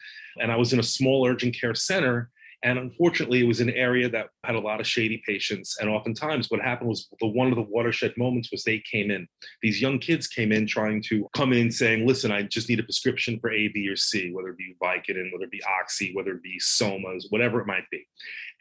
And 0.41 0.51
I 0.51 0.57
was 0.57 0.73
in 0.73 0.79
a 0.79 0.83
small 0.83 1.25
urgent 1.25 1.57
care 1.59 1.73
center 1.73 2.29
and 2.63 2.79
unfortunately, 2.79 3.41
it 3.41 3.47
was 3.47 3.59
an 3.59 3.69
area 3.71 4.09
that 4.09 4.27
had 4.43 4.55
a 4.55 4.59
lot 4.59 4.79
of 4.79 4.87
shady 4.87 5.21
patients. 5.25 5.77
And 5.79 5.89
oftentimes, 5.89 6.49
what 6.49 6.61
happened 6.61 6.89
was 6.89 7.07
the 7.19 7.27
one 7.27 7.49
of 7.49 7.55
the 7.55 7.61
watershed 7.61 8.13
moments 8.17 8.51
was 8.51 8.63
they 8.63 8.81
came 8.91 9.11
in. 9.11 9.27
These 9.61 9.81
young 9.81 9.99
kids 9.99 10.27
came 10.27 10.51
in 10.51 10.67
trying 10.67 11.01
to 11.03 11.27
come 11.35 11.53
in 11.53 11.71
saying, 11.71 12.07
"Listen, 12.07 12.31
I 12.31 12.43
just 12.43 12.69
need 12.69 12.79
a 12.79 12.83
prescription 12.83 13.39
for 13.39 13.51
A, 13.51 13.67
B, 13.69 13.87
or 13.89 13.95
C, 13.95 14.31
whether 14.31 14.49
it 14.49 14.57
be 14.57 14.75
Vicodin, 14.81 15.31
whether 15.31 15.45
it 15.45 15.51
be 15.51 15.63
Oxy, 15.81 16.13
whether 16.13 16.31
it 16.31 16.43
be 16.43 16.59
Somas, 16.59 17.25
whatever 17.29 17.61
it 17.61 17.67
might 17.67 17.89
be." 17.91 18.05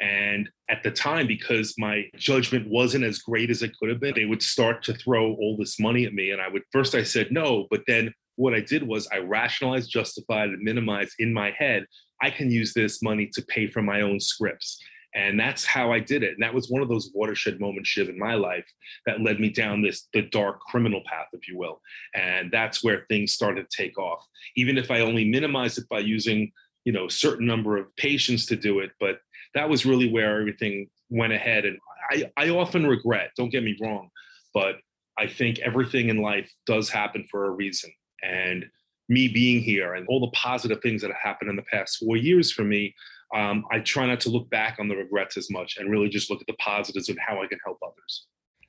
And 0.01 0.49
at 0.69 0.83
the 0.83 0.91
time, 0.91 1.27
because 1.27 1.75
my 1.79 2.05
judgment 2.17 2.69
wasn't 2.69 3.05
as 3.05 3.19
great 3.19 3.51
as 3.51 3.63
it 3.63 3.77
could 3.79 3.89
have 3.89 4.01
been, 4.01 4.15
they 4.15 4.25
would 4.25 4.43
start 4.43 4.83
to 4.85 4.95
throw 4.95 5.35
all 5.35 5.57
this 5.57 5.79
money 5.79 6.05
at 6.05 6.15
me. 6.15 6.31
And 6.31 6.41
I 6.41 6.49
would 6.49 6.63
first 6.73 6.95
I 6.95 7.03
said 7.03 7.31
no, 7.31 7.67
but 7.71 7.83
then 7.87 8.13
what 8.37 8.55
I 8.55 8.61
did 8.61 8.83
was 8.83 9.07
I 9.13 9.19
rationalized, 9.19 9.91
justified, 9.91 10.49
and 10.51 10.63
minimized 10.63 11.15
in 11.19 11.33
my 11.33 11.53
head 11.53 11.87
I 12.23 12.31
can 12.31 12.51
use 12.51 12.73
this 12.73 13.03
money 13.03 13.29
to 13.35 13.43
pay 13.43 13.67
for 13.67 13.83
my 13.83 14.01
own 14.01 14.21
scripts. 14.21 14.83
And 15.15 15.39
that's 15.39 15.65
how 15.65 15.93
I 15.93 16.01
did 16.01 16.25
it. 16.25 16.33
And 16.33 16.43
that 16.43 16.53
was 16.53 16.69
one 16.69 16.83
of 16.83 16.89
those 16.89 17.11
watershed 17.15 17.61
moments, 17.61 17.89
Shiv, 17.89 18.09
in 18.09 18.19
my 18.19 18.35
life 18.35 18.67
that 19.07 19.21
led 19.21 19.39
me 19.39 19.49
down 19.49 19.81
this 19.81 20.09
the 20.13 20.23
dark 20.23 20.61
criminal 20.61 21.03
path, 21.07 21.29
if 21.33 21.47
you 21.49 21.57
will. 21.57 21.81
And 22.15 22.51
that's 22.51 22.83
where 22.83 23.07
things 23.09 23.33
started 23.33 23.71
to 23.71 23.77
take 23.77 23.97
off. 23.97 24.27
Even 24.57 24.77
if 24.77 24.91
I 24.91 25.01
only 25.01 25.25
minimized 25.25 25.79
it 25.79 25.89
by 25.89 26.01
using, 26.01 26.51
you 26.85 26.93
know, 26.93 27.07
a 27.07 27.11
certain 27.11 27.47
number 27.47 27.77
of 27.77 27.95
patients 27.97 28.47
to 28.47 28.57
do 28.57 28.81
it, 28.81 28.91
but 28.99 29.21
that 29.55 29.69
was 29.69 29.87
really 29.87 30.11
where 30.11 30.41
everything 30.41 30.89
went 31.11 31.33
ahead. 31.33 31.65
And 31.65 31.79
I, 32.11 32.25
I 32.37 32.49
often 32.49 32.85
regret, 32.85 33.31
don't 33.37 33.51
get 33.51 33.63
me 33.63 33.77
wrong, 33.81 34.11
but 34.53 34.77
I 35.17 35.29
think 35.29 35.61
everything 35.61 36.09
in 36.09 36.19
life 36.19 36.51
does 36.67 36.91
happen 36.91 37.25
for 37.31 37.47
a 37.47 37.51
reason. 37.51 37.93
And 38.23 38.65
me 39.09 39.29
being 39.29 39.63
here 39.63 39.95
and 39.95 40.07
all 40.09 40.21
the 40.21 40.31
positive 40.31 40.81
things 40.83 41.03
that 41.03 41.09
have 41.09 41.21
happened 41.23 41.51
in 41.51 41.57
the 41.57 41.63
past 41.63 41.99
four 41.99 42.17
years 42.17 42.51
for 42.51 42.63
me, 42.65 42.95
um, 43.35 43.65
I 43.71 43.81
try 43.81 44.07
not 44.07 44.21
to 44.21 44.31
look 44.31 44.49
back 44.51 44.77
on 44.79 44.89
the 44.89 44.97
regrets 44.97 45.37
as 45.37 45.51
much 45.51 45.77
and 45.77 45.91
really 45.91 46.09
just 46.09 46.31
look 46.31 46.41
at 46.41 46.47
the 46.47 46.55
positives 46.55 47.09
and 47.09 47.19
how 47.19 47.43
I 47.43 47.47
can 47.47 47.59
help 47.65 47.79
others. 47.83 48.27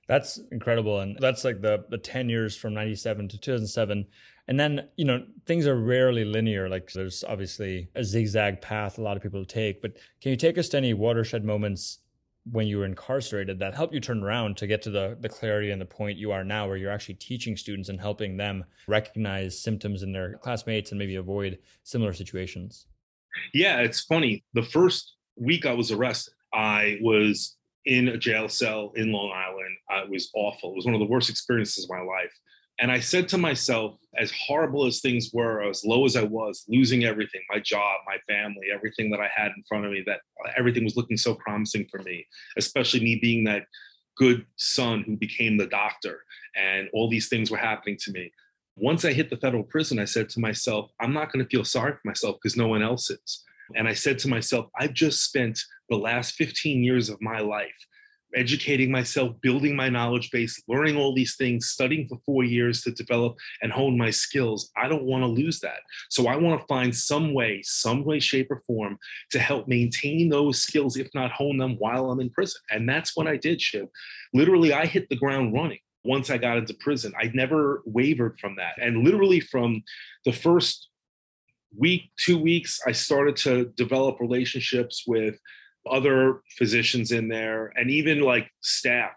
That's 0.07 0.39
incredible. 0.51 0.99
And 0.99 1.17
that's 1.19 1.43
like 1.43 1.61
the, 1.61 1.85
the 1.89 1.97
10 1.97 2.29
years 2.29 2.55
from 2.55 2.73
97 2.73 3.27
to 3.29 3.37
2007. 3.39 4.05
And 4.47 4.59
then, 4.59 4.87
you 4.97 5.05
know, 5.05 5.25
things 5.45 5.65
are 5.65 5.75
rarely 5.79 6.23
linear. 6.23 6.69
Like 6.69 6.91
there's 6.91 7.23
obviously 7.23 7.89
a 7.95 8.03
zigzag 8.03 8.61
path 8.61 8.99
a 8.99 9.01
lot 9.01 9.17
of 9.17 9.23
people 9.23 9.43
take. 9.45 9.81
But 9.81 9.93
can 10.21 10.29
you 10.31 10.37
take 10.37 10.57
us 10.57 10.69
to 10.69 10.77
any 10.77 10.93
watershed 10.93 11.43
moments 11.43 11.99
when 12.51 12.67
you 12.67 12.77
were 12.77 12.85
incarcerated 12.85 13.59
that 13.59 13.73
helped 13.73 13.93
you 13.93 13.99
turn 13.99 14.23
around 14.23 14.55
to 14.57 14.67
get 14.67 14.81
to 14.83 14.91
the, 14.91 15.17
the 15.19 15.29
clarity 15.29 15.71
and 15.71 15.81
the 15.81 15.85
point 15.85 16.17
you 16.17 16.31
are 16.31 16.43
now 16.43 16.67
where 16.67 16.77
you're 16.77 16.91
actually 16.91 17.15
teaching 17.15 17.57
students 17.57 17.89
and 17.89 17.99
helping 17.99 18.37
them 18.37 18.63
recognize 18.87 19.59
symptoms 19.59 20.03
in 20.03 20.11
their 20.11 20.37
classmates 20.37 20.91
and 20.91 20.99
maybe 20.99 21.15
avoid 21.15 21.57
similar 21.83 22.13
situations? 22.13 22.85
Yeah 23.53 23.79
it's 23.79 24.01
funny. 24.01 24.43
The 24.53 24.63
first 24.63 25.13
week 25.37 25.65
i 25.65 25.73
was 25.73 25.91
arrested 25.91 26.33
i 26.53 26.97
was 27.01 27.57
in 27.85 28.07
a 28.07 28.17
jail 28.17 28.49
cell 28.49 28.91
in 28.95 29.11
long 29.11 29.31
island. 29.31 29.77
Uh, 29.91 30.03
it 30.05 30.09
was 30.09 30.31
awful. 30.33 30.71
It 30.71 30.75
was 30.75 30.85
one 30.85 30.95
of 30.95 30.99
the 30.99 31.05
worst 31.05 31.29
experiences 31.29 31.83
of 31.83 31.89
my 31.89 32.01
life 32.01 32.33
and 32.79 32.91
I 32.91 32.99
said 32.99 33.29
to 33.29 33.37
myself, 33.37 33.97
as 34.17 34.31
horrible 34.31 34.85
as 34.85 34.99
things 34.99 35.31
were, 35.33 35.63
as 35.63 35.85
low 35.85 36.05
as 36.05 36.15
I 36.15 36.23
was, 36.23 36.65
losing 36.67 37.05
everything 37.05 37.41
my 37.49 37.59
job, 37.59 37.99
my 38.05 38.17
family, 38.27 38.67
everything 38.73 39.09
that 39.11 39.19
I 39.19 39.29
had 39.33 39.51
in 39.55 39.63
front 39.67 39.85
of 39.85 39.91
me, 39.91 40.03
that 40.05 40.21
everything 40.57 40.83
was 40.83 40.97
looking 40.97 41.17
so 41.17 41.35
promising 41.35 41.87
for 41.89 42.01
me, 42.03 42.25
especially 42.57 42.99
me 42.99 43.19
being 43.21 43.43
that 43.45 43.65
good 44.17 44.45
son 44.57 45.03
who 45.05 45.15
became 45.15 45.57
the 45.57 45.67
doctor, 45.67 46.23
and 46.55 46.89
all 46.93 47.09
these 47.09 47.29
things 47.29 47.49
were 47.49 47.57
happening 47.57 47.97
to 48.01 48.11
me. 48.11 48.31
Once 48.77 49.05
I 49.05 49.13
hit 49.13 49.29
the 49.29 49.37
federal 49.37 49.63
prison, 49.63 49.99
I 49.99 50.05
said 50.05 50.27
to 50.29 50.39
myself, 50.39 50.91
I'm 50.99 51.13
not 51.13 51.31
going 51.31 51.43
to 51.43 51.49
feel 51.49 51.63
sorry 51.63 51.93
for 51.93 52.01
myself 52.03 52.37
because 52.41 52.57
no 52.57 52.67
one 52.67 52.83
else 52.83 53.09
is. 53.09 53.43
And 53.75 53.87
I 53.87 53.93
said 53.93 54.19
to 54.19 54.27
myself, 54.27 54.67
I've 54.77 54.93
just 54.93 55.23
spent 55.23 55.59
the 55.89 55.97
last 55.97 56.35
15 56.35 56.83
years 56.83 57.09
of 57.09 57.21
my 57.21 57.39
life 57.39 57.73
educating 58.35 58.91
myself, 58.91 59.39
building 59.41 59.75
my 59.75 59.89
knowledge 59.89 60.29
base, 60.31 60.61
learning 60.67 60.97
all 60.97 61.13
these 61.13 61.35
things, 61.35 61.69
studying 61.69 62.07
for 62.07 62.17
four 62.25 62.43
years 62.43 62.81
to 62.83 62.91
develop 62.91 63.37
and 63.61 63.71
hone 63.71 63.97
my 63.97 64.09
skills. 64.09 64.71
I 64.77 64.87
don't 64.87 65.03
want 65.03 65.23
to 65.23 65.27
lose 65.27 65.59
that. 65.61 65.79
So 66.09 66.27
I 66.27 66.35
want 66.35 66.59
to 66.59 66.67
find 66.67 66.95
some 66.95 67.33
way, 67.33 67.61
some 67.63 68.03
way, 68.03 68.19
shape, 68.19 68.51
or 68.51 68.61
form 68.67 68.97
to 69.31 69.39
help 69.39 69.67
maintain 69.67 70.29
those 70.29 70.61
skills, 70.61 70.97
if 70.97 71.07
not 71.13 71.31
hone 71.31 71.57
them 71.57 71.75
while 71.77 72.11
I'm 72.11 72.19
in 72.19 72.29
prison. 72.29 72.61
And 72.69 72.87
that's 72.87 73.15
what 73.15 73.27
I 73.27 73.37
did, 73.37 73.61
Shiv. 73.61 73.87
Literally, 74.33 74.73
I 74.73 74.85
hit 74.85 75.09
the 75.09 75.15
ground 75.15 75.53
running. 75.53 75.79
once 76.05 76.29
I 76.29 76.37
got 76.37 76.57
into 76.57 76.73
prison. 76.75 77.13
I 77.19 77.31
never 77.33 77.81
wavered 77.85 78.39
from 78.39 78.55
that. 78.57 78.75
And 78.81 79.03
literally 79.03 79.39
from 79.39 79.83
the 80.23 80.31
first 80.31 80.89
week, 81.77 82.11
two 82.17 82.37
weeks, 82.37 82.79
I 82.85 82.91
started 82.91 83.35
to 83.37 83.65
develop 83.75 84.19
relationships 84.19 85.03
with 85.05 85.37
other 85.89 86.41
physicians 86.57 87.11
in 87.11 87.27
there 87.27 87.71
and 87.75 87.89
even 87.89 88.21
like 88.21 88.51
staff 88.61 89.13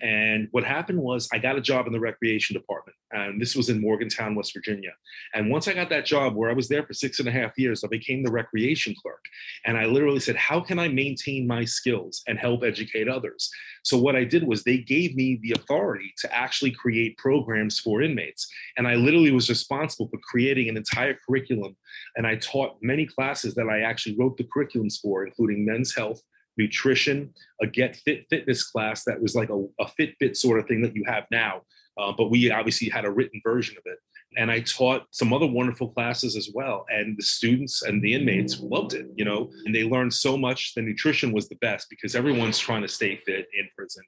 and 0.00 0.48
what 0.50 0.64
happened 0.64 0.98
was 0.98 1.28
I 1.32 1.38
got 1.38 1.56
a 1.56 1.60
job 1.60 1.86
in 1.86 1.92
the 1.92 2.00
recreation 2.00 2.54
department. 2.54 2.96
And 3.12 3.40
this 3.40 3.54
was 3.54 3.70
in 3.70 3.80
Morgantown, 3.80 4.34
West 4.34 4.52
Virginia. 4.52 4.90
And 5.34 5.50
once 5.50 5.68
I 5.68 5.72
got 5.72 5.88
that 5.90 6.04
job 6.04 6.34
where 6.34 6.50
I 6.50 6.52
was 6.52 6.68
there 6.68 6.84
for 6.84 6.92
six 6.92 7.20
and 7.20 7.28
a 7.28 7.32
half 7.32 7.56
years, 7.56 7.84
I 7.84 7.88
became 7.88 8.24
the 8.24 8.30
recreation 8.30 8.94
clerk. 9.00 9.24
And 9.64 9.78
I 9.78 9.86
literally 9.86 10.18
said, 10.18 10.36
How 10.36 10.60
can 10.60 10.78
I 10.78 10.88
maintain 10.88 11.46
my 11.46 11.64
skills 11.64 12.22
and 12.26 12.38
help 12.38 12.64
educate 12.64 13.08
others? 13.08 13.50
So 13.84 13.96
what 13.96 14.16
I 14.16 14.24
did 14.24 14.46
was 14.46 14.64
they 14.64 14.78
gave 14.78 15.14
me 15.14 15.38
the 15.42 15.52
authority 15.52 16.12
to 16.18 16.34
actually 16.34 16.72
create 16.72 17.16
programs 17.18 17.78
for 17.78 18.02
inmates. 18.02 18.48
And 18.76 18.88
I 18.88 18.96
literally 18.96 19.30
was 19.30 19.48
responsible 19.48 20.08
for 20.08 20.18
creating 20.18 20.68
an 20.68 20.76
entire 20.76 21.16
curriculum. 21.26 21.76
And 22.16 22.26
I 22.26 22.36
taught 22.36 22.78
many 22.82 23.06
classes 23.06 23.54
that 23.54 23.68
I 23.68 23.82
actually 23.82 24.16
wrote 24.18 24.36
the 24.36 24.44
curriculums 24.44 25.00
for, 25.00 25.24
including 25.24 25.64
men's 25.64 25.94
health, 25.94 26.20
nutrition, 26.56 27.32
a 27.60 27.66
Get 27.66 27.96
Fit 27.96 28.26
fitness 28.30 28.64
class 28.64 29.04
that 29.04 29.20
was 29.20 29.34
like 29.34 29.50
a, 29.50 29.64
a 29.80 29.86
Fitbit 29.98 30.36
sort 30.36 30.58
of 30.58 30.66
thing 30.66 30.82
that 30.82 30.94
you 30.94 31.04
have 31.06 31.24
now. 31.30 31.62
Uh, 31.98 32.12
but 32.16 32.30
we 32.30 32.50
obviously 32.50 32.88
had 32.88 33.04
a 33.04 33.10
written 33.10 33.40
version 33.44 33.76
of 33.76 33.82
it. 33.86 33.98
And 34.36 34.50
I 34.50 34.60
taught 34.60 35.06
some 35.12 35.32
other 35.32 35.46
wonderful 35.46 35.90
classes 35.90 36.34
as 36.34 36.50
well. 36.52 36.86
And 36.88 37.16
the 37.16 37.22
students 37.22 37.82
and 37.82 38.02
the 38.02 38.14
inmates 38.14 38.58
loved 38.58 38.94
it, 38.94 39.06
you 39.14 39.24
know, 39.24 39.50
and 39.64 39.72
they 39.72 39.84
learned 39.84 40.12
so 40.12 40.36
much. 40.36 40.74
The 40.74 40.82
nutrition 40.82 41.32
was 41.32 41.48
the 41.48 41.54
best 41.56 41.86
because 41.88 42.16
everyone's 42.16 42.58
trying 42.58 42.82
to 42.82 42.88
stay 42.88 43.16
fit 43.16 43.46
in 43.56 43.68
prison. 43.76 44.02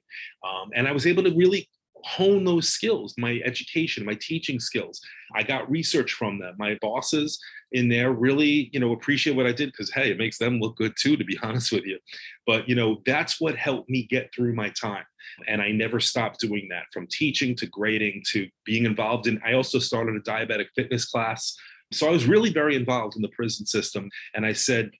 Um, 0.45 0.71
and 0.75 0.85
I 0.85 0.91
was 0.91 1.07
able 1.07 1.23
to 1.23 1.33
really 1.33 1.69
hone 2.03 2.43
those 2.43 2.69
skills, 2.69 3.13
my 3.17 3.41
education, 3.45 4.05
my 4.05 4.17
teaching 4.19 4.59
skills. 4.59 5.01
I 5.35 5.43
got 5.43 5.69
research 5.69 6.13
from 6.13 6.39
them. 6.39 6.55
My 6.57 6.77
bosses 6.81 7.39
in 7.71 7.89
there 7.89 8.11
really, 8.11 8.69
you 8.71 8.79
know, 8.79 8.93
appreciate 8.93 9.35
what 9.35 9.45
I 9.45 9.51
did 9.51 9.71
because 9.71 9.91
hey, 9.91 10.11
it 10.11 10.17
makes 10.17 10.37
them 10.37 10.59
look 10.59 10.77
good 10.77 10.93
too, 10.99 11.17
to 11.17 11.23
be 11.23 11.37
honest 11.43 11.71
with 11.71 11.85
you. 11.85 11.99
But 12.45 12.67
you 12.67 12.75
know, 12.75 13.01
that's 13.05 13.39
what 13.39 13.55
helped 13.55 13.89
me 13.89 14.03
get 14.03 14.33
through 14.33 14.53
my 14.53 14.69
time. 14.69 15.05
And 15.47 15.61
I 15.61 15.71
never 15.71 15.99
stopped 15.99 16.39
doing 16.39 16.67
that 16.71 16.85
from 16.93 17.07
teaching 17.07 17.55
to 17.57 17.67
grading 17.67 18.23
to 18.31 18.47
being 18.65 18.85
involved 18.85 19.27
in 19.27 19.41
I 19.45 19.53
also 19.53 19.79
started 19.79 20.15
a 20.15 20.21
diabetic 20.21 20.67
fitness 20.75 21.05
class. 21.05 21.55
So 21.93 22.07
I 22.07 22.11
was 22.11 22.25
really 22.25 22.51
very 22.51 22.75
involved 22.75 23.15
in 23.15 23.21
the 23.21 23.29
prison 23.29 23.65
system. 23.65 24.09
And 24.33 24.45
I 24.45 24.53
said, 24.53 24.91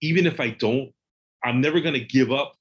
even 0.00 0.26
if 0.26 0.40
I 0.40 0.50
don't, 0.50 0.92
I'm 1.44 1.60
never 1.60 1.80
going 1.80 1.94
to 1.94 2.04
give 2.04 2.32
up 2.32 2.54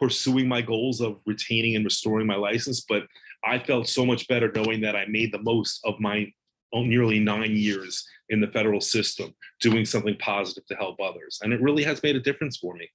pursuing 0.00 0.48
my 0.48 0.62
goals 0.62 1.00
of 1.00 1.20
retaining 1.26 1.76
and 1.76 1.84
restoring 1.84 2.26
my 2.26 2.36
license, 2.36 2.84
but 2.88 3.02
I 3.44 3.58
felt 3.58 3.88
so 3.88 4.04
much 4.04 4.28
better 4.28 4.50
knowing 4.54 4.80
that 4.82 4.96
I 4.96 5.06
made 5.06 5.32
the 5.32 5.42
most 5.42 5.80
of 5.84 5.98
my 5.98 6.32
nearly 6.72 7.18
nine 7.18 7.56
years 7.56 8.06
in 8.28 8.40
the 8.40 8.46
federal 8.46 8.80
system 8.80 9.34
doing 9.60 9.84
something 9.84 10.16
positive 10.20 10.64
to 10.66 10.74
help 10.76 11.00
others. 11.00 11.40
And 11.42 11.52
it 11.52 11.60
really 11.60 11.82
has 11.82 12.02
made 12.02 12.16
a 12.16 12.20
difference 12.20 12.58
for 12.58 12.74
me. 12.74 12.88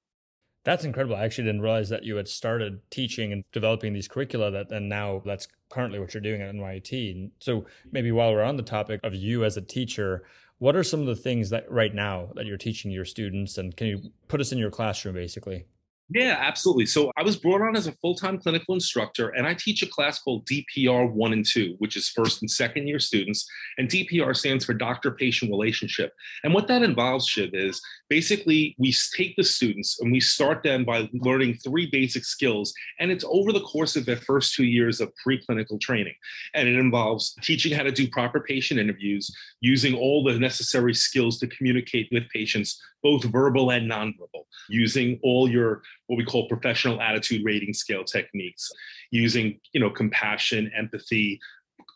That's 0.63 0.83
incredible. 0.83 1.15
I 1.15 1.25
actually 1.25 1.45
didn't 1.45 1.61
realize 1.61 1.89
that 1.89 2.03
you 2.03 2.15
had 2.15 2.27
started 2.27 2.79
teaching 2.89 3.31
and 3.31 3.43
developing 3.51 3.93
these 3.93 4.07
curricula 4.07 4.49
that 4.51 4.71
and 4.71 4.89
now 4.89 5.21
that's 5.23 5.47
currently 5.69 5.99
what 5.99 6.13
you're 6.13 6.21
doing 6.21 6.41
at 6.41 6.53
NYIT. 6.55 7.31
So 7.39 7.65
maybe 7.91 8.11
while 8.11 8.31
we're 8.31 8.41
on 8.41 8.57
the 8.57 8.63
topic 8.63 8.99
of 9.03 9.13
you 9.13 9.45
as 9.45 9.57
a 9.57 9.61
teacher, 9.61 10.25
what 10.57 10.75
are 10.75 10.83
some 10.83 11.01
of 11.01 11.05
the 11.05 11.15
things 11.15 11.51
that 11.51 11.69
right 11.69 11.93
now 11.93 12.29
that 12.35 12.45
you're 12.45 12.57
teaching 12.57 12.89
your 12.89 13.05
students 13.05 13.59
and 13.59 13.75
can 13.77 13.87
you 13.87 14.11
put 14.27 14.41
us 14.41 14.51
in 14.51 14.57
your 14.57 14.71
classroom 14.71 15.13
basically? 15.13 15.65
Yeah, 16.09 16.37
absolutely. 16.39 16.85
So 16.85 17.11
I 17.17 17.23
was 17.23 17.35
brought 17.35 17.61
on 17.61 17.75
as 17.75 17.87
a 17.87 17.91
full 17.93 18.13
time 18.13 18.37
clinical 18.37 18.75
instructor, 18.75 19.29
and 19.29 19.47
I 19.47 19.55
teach 19.55 19.81
a 19.81 19.87
class 19.87 20.19
called 20.19 20.45
DPR 20.45 21.11
1 21.11 21.33
and 21.33 21.43
2, 21.45 21.75
which 21.79 21.95
is 21.97 22.09
first 22.09 22.43
and 22.43 22.49
second 22.49 22.87
year 22.87 22.99
students. 22.99 23.47
And 23.79 23.89
DPR 23.89 24.35
stands 24.35 24.65
for 24.65 24.75
doctor 24.75 25.11
patient 25.11 25.49
relationship. 25.49 26.13
And 26.43 26.53
what 26.53 26.67
that 26.67 26.83
involves, 26.83 27.27
Shiv, 27.27 27.49
is 27.53 27.81
basically 28.07 28.75
we 28.77 28.93
take 29.17 29.35
the 29.35 29.43
students 29.43 29.99
and 29.99 30.11
we 30.11 30.19
start 30.19 30.61
them 30.61 30.85
by 30.85 31.09
learning 31.13 31.55
three 31.55 31.89
basic 31.89 32.23
skills. 32.23 32.71
And 32.99 33.09
it's 33.09 33.25
over 33.27 33.51
the 33.51 33.61
course 33.61 33.95
of 33.95 34.05
their 34.05 34.17
first 34.17 34.53
two 34.53 34.65
years 34.65 35.01
of 35.01 35.11
preclinical 35.25 35.81
training. 35.81 36.13
And 36.53 36.67
it 36.67 36.75
involves 36.77 37.35
teaching 37.41 37.73
how 37.73 37.81
to 37.81 37.91
do 37.91 38.07
proper 38.09 38.41
patient 38.41 38.79
interviews, 38.79 39.35
using 39.59 39.95
all 39.95 40.23
the 40.23 40.37
necessary 40.37 40.93
skills 40.93 41.39
to 41.39 41.47
communicate 41.47 42.09
with 42.11 42.29
patients, 42.29 42.79
both 43.05 43.23
verbal 43.25 43.69
and 43.69 43.89
nonverbal, 43.89 44.45
using 44.67 45.19
all 45.21 45.47
your 45.47 45.83
what 46.07 46.17
we 46.17 46.25
call 46.25 46.47
professional 46.47 46.99
attitude 46.99 47.45
rating 47.45 47.71
scale 47.71 48.03
techniques, 48.03 48.71
using 49.11 49.59
you 49.73 49.79
know 49.79 49.91
compassion, 49.91 50.71
empathy, 50.75 51.39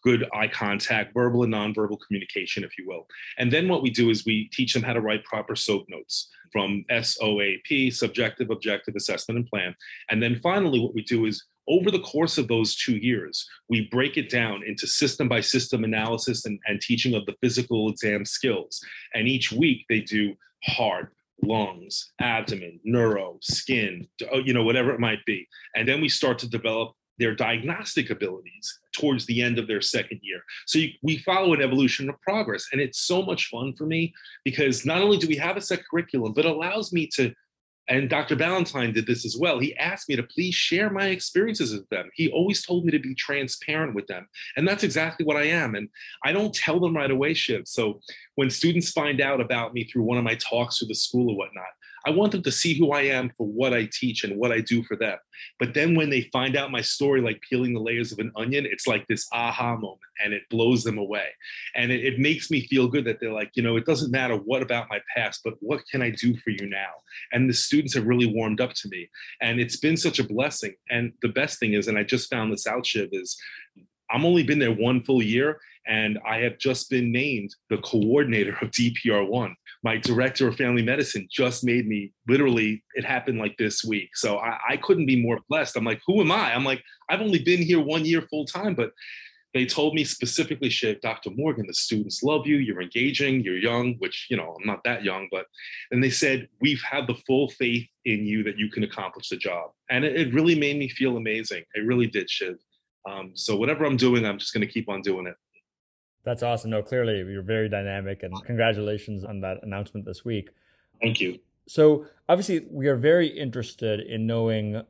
good 0.03 0.29
eye 0.35 0.47
contact, 0.47 1.11
verbal 1.15 1.41
and 1.41 1.51
nonverbal 1.51 1.97
communication, 2.05 2.63
if 2.63 2.77
you 2.77 2.85
will. 2.87 3.07
And 3.39 3.51
then 3.51 3.67
what 3.67 3.81
we 3.81 3.89
do 3.89 4.11
is 4.11 4.23
we 4.23 4.49
teach 4.53 4.71
them 4.71 4.83
how 4.83 4.93
to 4.93 5.01
write 5.01 5.23
proper 5.23 5.55
SOAP 5.55 5.85
notes 5.89 6.29
from 6.51 6.85
SOAP, 6.91 7.91
subjective, 7.91 8.51
objective 8.51 8.95
assessment 8.95 9.39
and 9.39 9.47
plan. 9.47 9.73
And 10.11 10.21
then 10.21 10.39
finally, 10.43 10.79
what 10.79 10.93
we 10.93 11.01
do 11.01 11.25
is 11.25 11.43
over 11.67 11.89
the 11.89 12.01
course 12.01 12.37
of 12.37 12.47
those 12.47 12.75
two 12.75 12.97
years, 12.97 13.47
we 13.67 13.87
break 13.91 14.15
it 14.15 14.29
down 14.29 14.61
into 14.63 14.85
system 14.85 15.27
by 15.27 15.41
system 15.41 15.83
analysis 15.83 16.45
and, 16.45 16.59
and 16.67 16.79
teaching 16.81 17.15
of 17.15 17.25
the 17.25 17.35
physical 17.41 17.89
exam 17.89 18.25
skills. 18.25 18.79
And 19.15 19.27
each 19.27 19.51
week 19.51 19.85
they 19.89 20.01
do 20.01 20.35
heart, 20.63 21.13
lungs, 21.43 22.11
abdomen, 22.19 22.79
neuro, 22.83 23.37
skin, 23.41 24.07
uh, 24.33 24.37
you 24.37 24.53
know, 24.53 24.63
whatever 24.63 24.91
it 24.91 24.99
might 24.99 25.23
be. 25.25 25.47
And 25.75 25.87
then 25.87 26.01
we 26.01 26.09
start 26.09 26.39
to 26.39 26.49
develop 26.49 26.93
their 27.17 27.35
diagnostic 27.35 28.09
abilities 28.09 28.79
towards 28.93 29.25
the 29.25 29.41
end 29.41 29.59
of 29.59 29.67
their 29.67 29.81
second 29.81 30.19
year. 30.23 30.41
So 30.65 30.79
you, 30.79 30.89
we 31.03 31.17
follow 31.19 31.53
an 31.53 31.61
evolution 31.61 32.09
of 32.09 32.19
progress. 32.21 32.67
And 32.71 32.81
it's 32.81 33.01
so 33.01 33.21
much 33.21 33.49
fun 33.49 33.73
for 33.77 33.85
me 33.85 34.13
because 34.45 34.85
not 34.85 35.01
only 35.01 35.17
do 35.17 35.27
we 35.27 35.35
have 35.35 35.57
a 35.57 35.61
set 35.61 35.81
curriculum, 35.89 36.33
but 36.33 36.45
it 36.45 36.51
allows 36.51 36.93
me 36.93 37.07
to 37.15 37.33
and 37.89 38.08
Dr. 38.08 38.36
Balentine 38.36 38.93
did 38.93 39.08
this 39.08 39.25
as 39.25 39.36
well. 39.36 39.58
He 39.60 39.75
asked 39.77 40.08
me 40.08 40.15
to 40.15 40.24
please 40.24 40.53
share 40.53 40.91
my 40.91 41.08
experiences 41.08 41.74
with 41.74 41.89
them. 41.89 42.10
He 42.13 42.29
always 42.29 42.63
told 42.63 42.86
me 42.86 42.91
to 42.91 43.00
be 43.00 43.15
transparent 43.15 43.96
with 43.96 44.05
them. 44.05 44.27
And 44.55 44.67
that's 44.67 44.84
exactly 44.84 45.25
what 45.25 45.38
I 45.38 45.46
am. 45.46 45.74
And 45.74 45.89
I 46.24 46.31
don't 46.31 46.53
tell 46.53 46.79
them 46.79 46.96
right 46.96 47.10
away, 47.10 47.34
Shiv. 47.34 47.67
So 47.67 48.00
when 48.36 48.51
students 48.51 48.91
find 48.91 49.19
out 49.19 49.41
about 49.41 49.74
me 49.74 49.86
through 49.86 50.03
one 50.03 50.19
of 50.19 50.24
my 50.24 50.36
talks 50.36 50.77
through 50.77 50.89
the 50.89 50.96
school 50.96 51.31
or 51.31 51.38
whatnot, 51.38 51.65
I 52.09 52.11
want 52.11 52.31
them 52.31 52.41
to 52.41 52.51
see 52.51 52.73
who 52.73 52.91
I 52.91 53.01
am 53.01 53.29
for 53.37 53.45
what 53.45 53.71
I 53.71 53.87
teach 53.91 54.23
and 54.23 54.35
what 54.35 54.51
I 54.51 54.61
do 54.61 54.81
for 54.81 54.95
them. 54.95 55.19
But 55.59 55.75
then 55.75 55.93
when 55.93 56.09
they 56.09 56.23
find 56.33 56.57
out 56.57 56.71
my 56.71 56.81
story, 56.81 57.21
like 57.21 57.39
peeling 57.47 57.75
the 57.75 57.79
layers 57.79 58.11
of 58.11 58.17
an 58.17 58.31
onion, 58.35 58.65
it's 58.65 58.87
like 58.87 59.05
this 59.05 59.27
aha 59.31 59.75
moment 59.75 59.99
and 60.25 60.33
it 60.33 60.41
blows 60.49 60.83
them 60.83 60.97
away. 60.97 61.27
And 61.75 61.91
it, 61.91 62.03
it 62.03 62.17
makes 62.17 62.49
me 62.49 62.65
feel 62.65 62.87
good 62.87 63.05
that 63.05 63.19
they're 63.19 63.31
like, 63.31 63.51
you 63.53 63.61
know, 63.61 63.77
it 63.77 63.85
doesn't 63.85 64.09
matter 64.09 64.35
what 64.37 64.63
about 64.63 64.89
my 64.89 64.99
past, 65.15 65.41
but 65.43 65.53
what 65.59 65.83
can 65.91 66.01
I 66.01 66.09
do 66.09 66.35
for 66.37 66.49
you 66.49 66.67
now? 66.67 66.89
And 67.31 67.47
the 67.47 67.53
students 67.53 67.93
have 67.93 68.07
really 68.07 68.33
warmed 68.33 68.59
up 68.59 68.73
to 68.73 68.89
me. 68.89 69.07
And 69.39 69.59
it's 69.59 69.77
been 69.77 69.95
such 69.95 70.17
a 70.17 70.23
blessing. 70.23 70.73
And 70.89 71.13
the 71.21 71.29
best 71.29 71.59
thing 71.59 71.73
is, 71.73 71.87
and 71.87 71.97
I 71.97 72.01
just 72.01 72.31
found 72.31 72.51
this 72.51 72.65
out, 72.65 72.87
Shiv, 72.87 73.09
is 73.11 73.37
I'm 74.09 74.25
only 74.25 74.41
been 74.41 74.57
there 74.57 74.73
one 74.73 75.03
full 75.03 75.21
year 75.21 75.59
and 75.87 76.19
I 76.27 76.39
have 76.39 76.57
just 76.57 76.89
been 76.89 77.11
named 77.11 77.55
the 77.69 77.77
coordinator 77.77 78.57
of 78.61 78.71
DPR1 78.71 79.53
my 79.83 79.98
director 79.98 80.48
of 80.48 80.55
family 80.55 80.81
medicine 80.81 81.27
just 81.31 81.63
made 81.63 81.88
me 81.88 82.12
literally 82.27 82.83
it 82.95 83.05
happened 83.05 83.39
like 83.39 83.55
this 83.57 83.83
week. 83.83 84.09
So 84.15 84.38
I, 84.38 84.57
I, 84.71 84.77
couldn't 84.77 85.05
be 85.05 85.21
more 85.21 85.39
blessed. 85.48 85.77
I'm 85.77 85.86
like 85.86 86.01
who 86.05 86.21
am 86.21 86.31
i? 86.31 86.53
I'm 86.53 86.65
like 86.65 86.83
i've 87.09 87.21
only 87.21 87.39
been 87.39 87.62
here 87.62 87.79
one 87.79 88.05
year 88.05 88.21
full 88.24 88.45
time 88.45 88.75
but 88.75 88.91
they 89.53 89.65
told 89.65 89.95
me 89.95 90.03
specifically 90.03 90.69
Shiv, 90.69 91.01
dr 91.01 91.29
morgan 91.31 91.65
the 91.67 91.74
students 91.74 92.21
love 92.21 92.45
you 92.45 92.57
you're 92.57 92.81
engaging 92.81 93.41
you're 93.41 93.57
young 93.57 93.95
which 93.95 94.27
you 94.29 94.38
know 94.38 94.55
i'm 94.59 94.67
not 94.67 94.83
that 94.83 95.03
young 95.03 95.27
but 95.31 95.48
and 95.91 96.03
they 96.03 96.09
said 96.12 96.48
we've 96.62 96.81
had 96.83 97.07
the 97.07 97.15
full 97.25 97.50
faith 97.50 97.88
in 98.05 98.25
you 98.25 98.43
that 98.43 98.57
you 98.57 98.69
can 98.69 98.83
accomplish 98.83 99.29
the 99.29 99.38
job. 99.38 99.71
And 99.89 100.03
it, 100.03 100.15
it 100.15 100.33
really 100.33 100.57
made 100.57 100.77
me 100.77 100.89
feel 100.89 101.17
amazing. 101.17 101.63
It 101.74 101.86
really 101.86 102.07
did 102.07 102.29
Shiv. 102.29 102.57
Um, 103.09 103.31
so 103.33 103.55
whatever 103.55 103.86
i'm 103.86 103.95
doing 103.95 104.25
i'm 104.25 104.38
just 104.38 104.53
going 104.53 104.65
to 104.67 104.71
keep 104.71 104.89
on 104.89 105.01
doing 105.01 105.25
it 105.25 105.36
that's 106.23 106.43
awesome. 106.43 106.71
No, 106.71 106.81
clearly 106.81 107.17
you're 107.31 107.41
very 107.41 107.69
dynamic 107.69 108.23
and 108.23 108.33
congratulations 108.45 109.23
on 109.23 109.41
that 109.41 109.57
announcement 109.63 110.05
this 110.05 110.25
week. 110.25 110.49
Thank 111.01 111.19
you. 111.21 111.39
So, 111.67 112.05
obviously, 112.27 112.65
we 112.71 112.88
are 112.88 112.95
very 112.95 113.27
interested 113.27 113.99
in 113.99 114.25
knowing, 114.25 114.81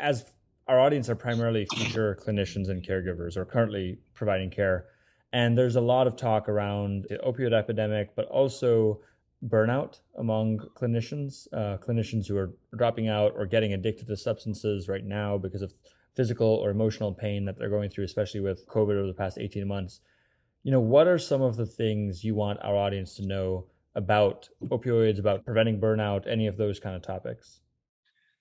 as 0.00 0.24
our 0.66 0.80
audience 0.80 1.08
are 1.08 1.14
primarily 1.14 1.66
future 1.74 2.18
clinicians 2.20 2.68
and 2.68 2.84
caregivers 2.84 3.36
or 3.36 3.44
currently 3.44 3.98
providing 4.14 4.50
care. 4.50 4.86
And 5.32 5.56
there's 5.56 5.76
a 5.76 5.80
lot 5.80 6.06
of 6.06 6.16
talk 6.16 6.48
around 6.48 7.06
the 7.08 7.18
opioid 7.18 7.52
epidemic, 7.52 8.14
but 8.14 8.26
also 8.26 9.00
burnout 9.46 10.00
among 10.18 10.58
clinicians, 10.76 11.48
uh, 11.52 11.78
clinicians 11.78 12.28
who 12.28 12.36
are 12.36 12.52
dropping 12.76 13.08
out 13.08 13.32
or 13.36 13.46
getting 13.46 13.72
addicted 13.72 14.06
to 14.08 14.16
substances 14.16 14.88
right 14.88 15.04
now 15.04 15.38
because 15.38 15.62
of 15.62 15.72
physical 16.14 16.46
or 16.46 16.70
emotional 16.70 17.12
pain 17.12 17.46
that 17.46 17.58
they're 17.58 17.70
going 17.70 17.90
through, 17.90 18.04
especially 18.04 18.40
with 18.40 18.66
COVID 18.68 18.98
over 18.98 19.06
the 19.06 19.14
past 19.14 19.38
18 19.38 19.66
months 19.66 20.00
you 20.62 20.70
know, 20.70 20.80
what 20.80 21.06
are 21.06 21.18
some 21.18 21.42
of 21.42 21.56
the 21.56 21.66
things 21.66 22.22
you 22.24 22.34
want 22.34 22.60
our 22.62 22.76
audience 22.76 23.16
to 23.16 23.26
know 23.26 23.66
about 23.94 24.48
opioids, 24.64 25.18
about 25.18 25.44
preventing 25.44 25.80
burnout, 25.80 26.26
any 26.26 26.46
of 26.46 26.56
those 26.56 26.78
kind 26.78 26.96
of 26.96 27.02
topics? 27.02 27.60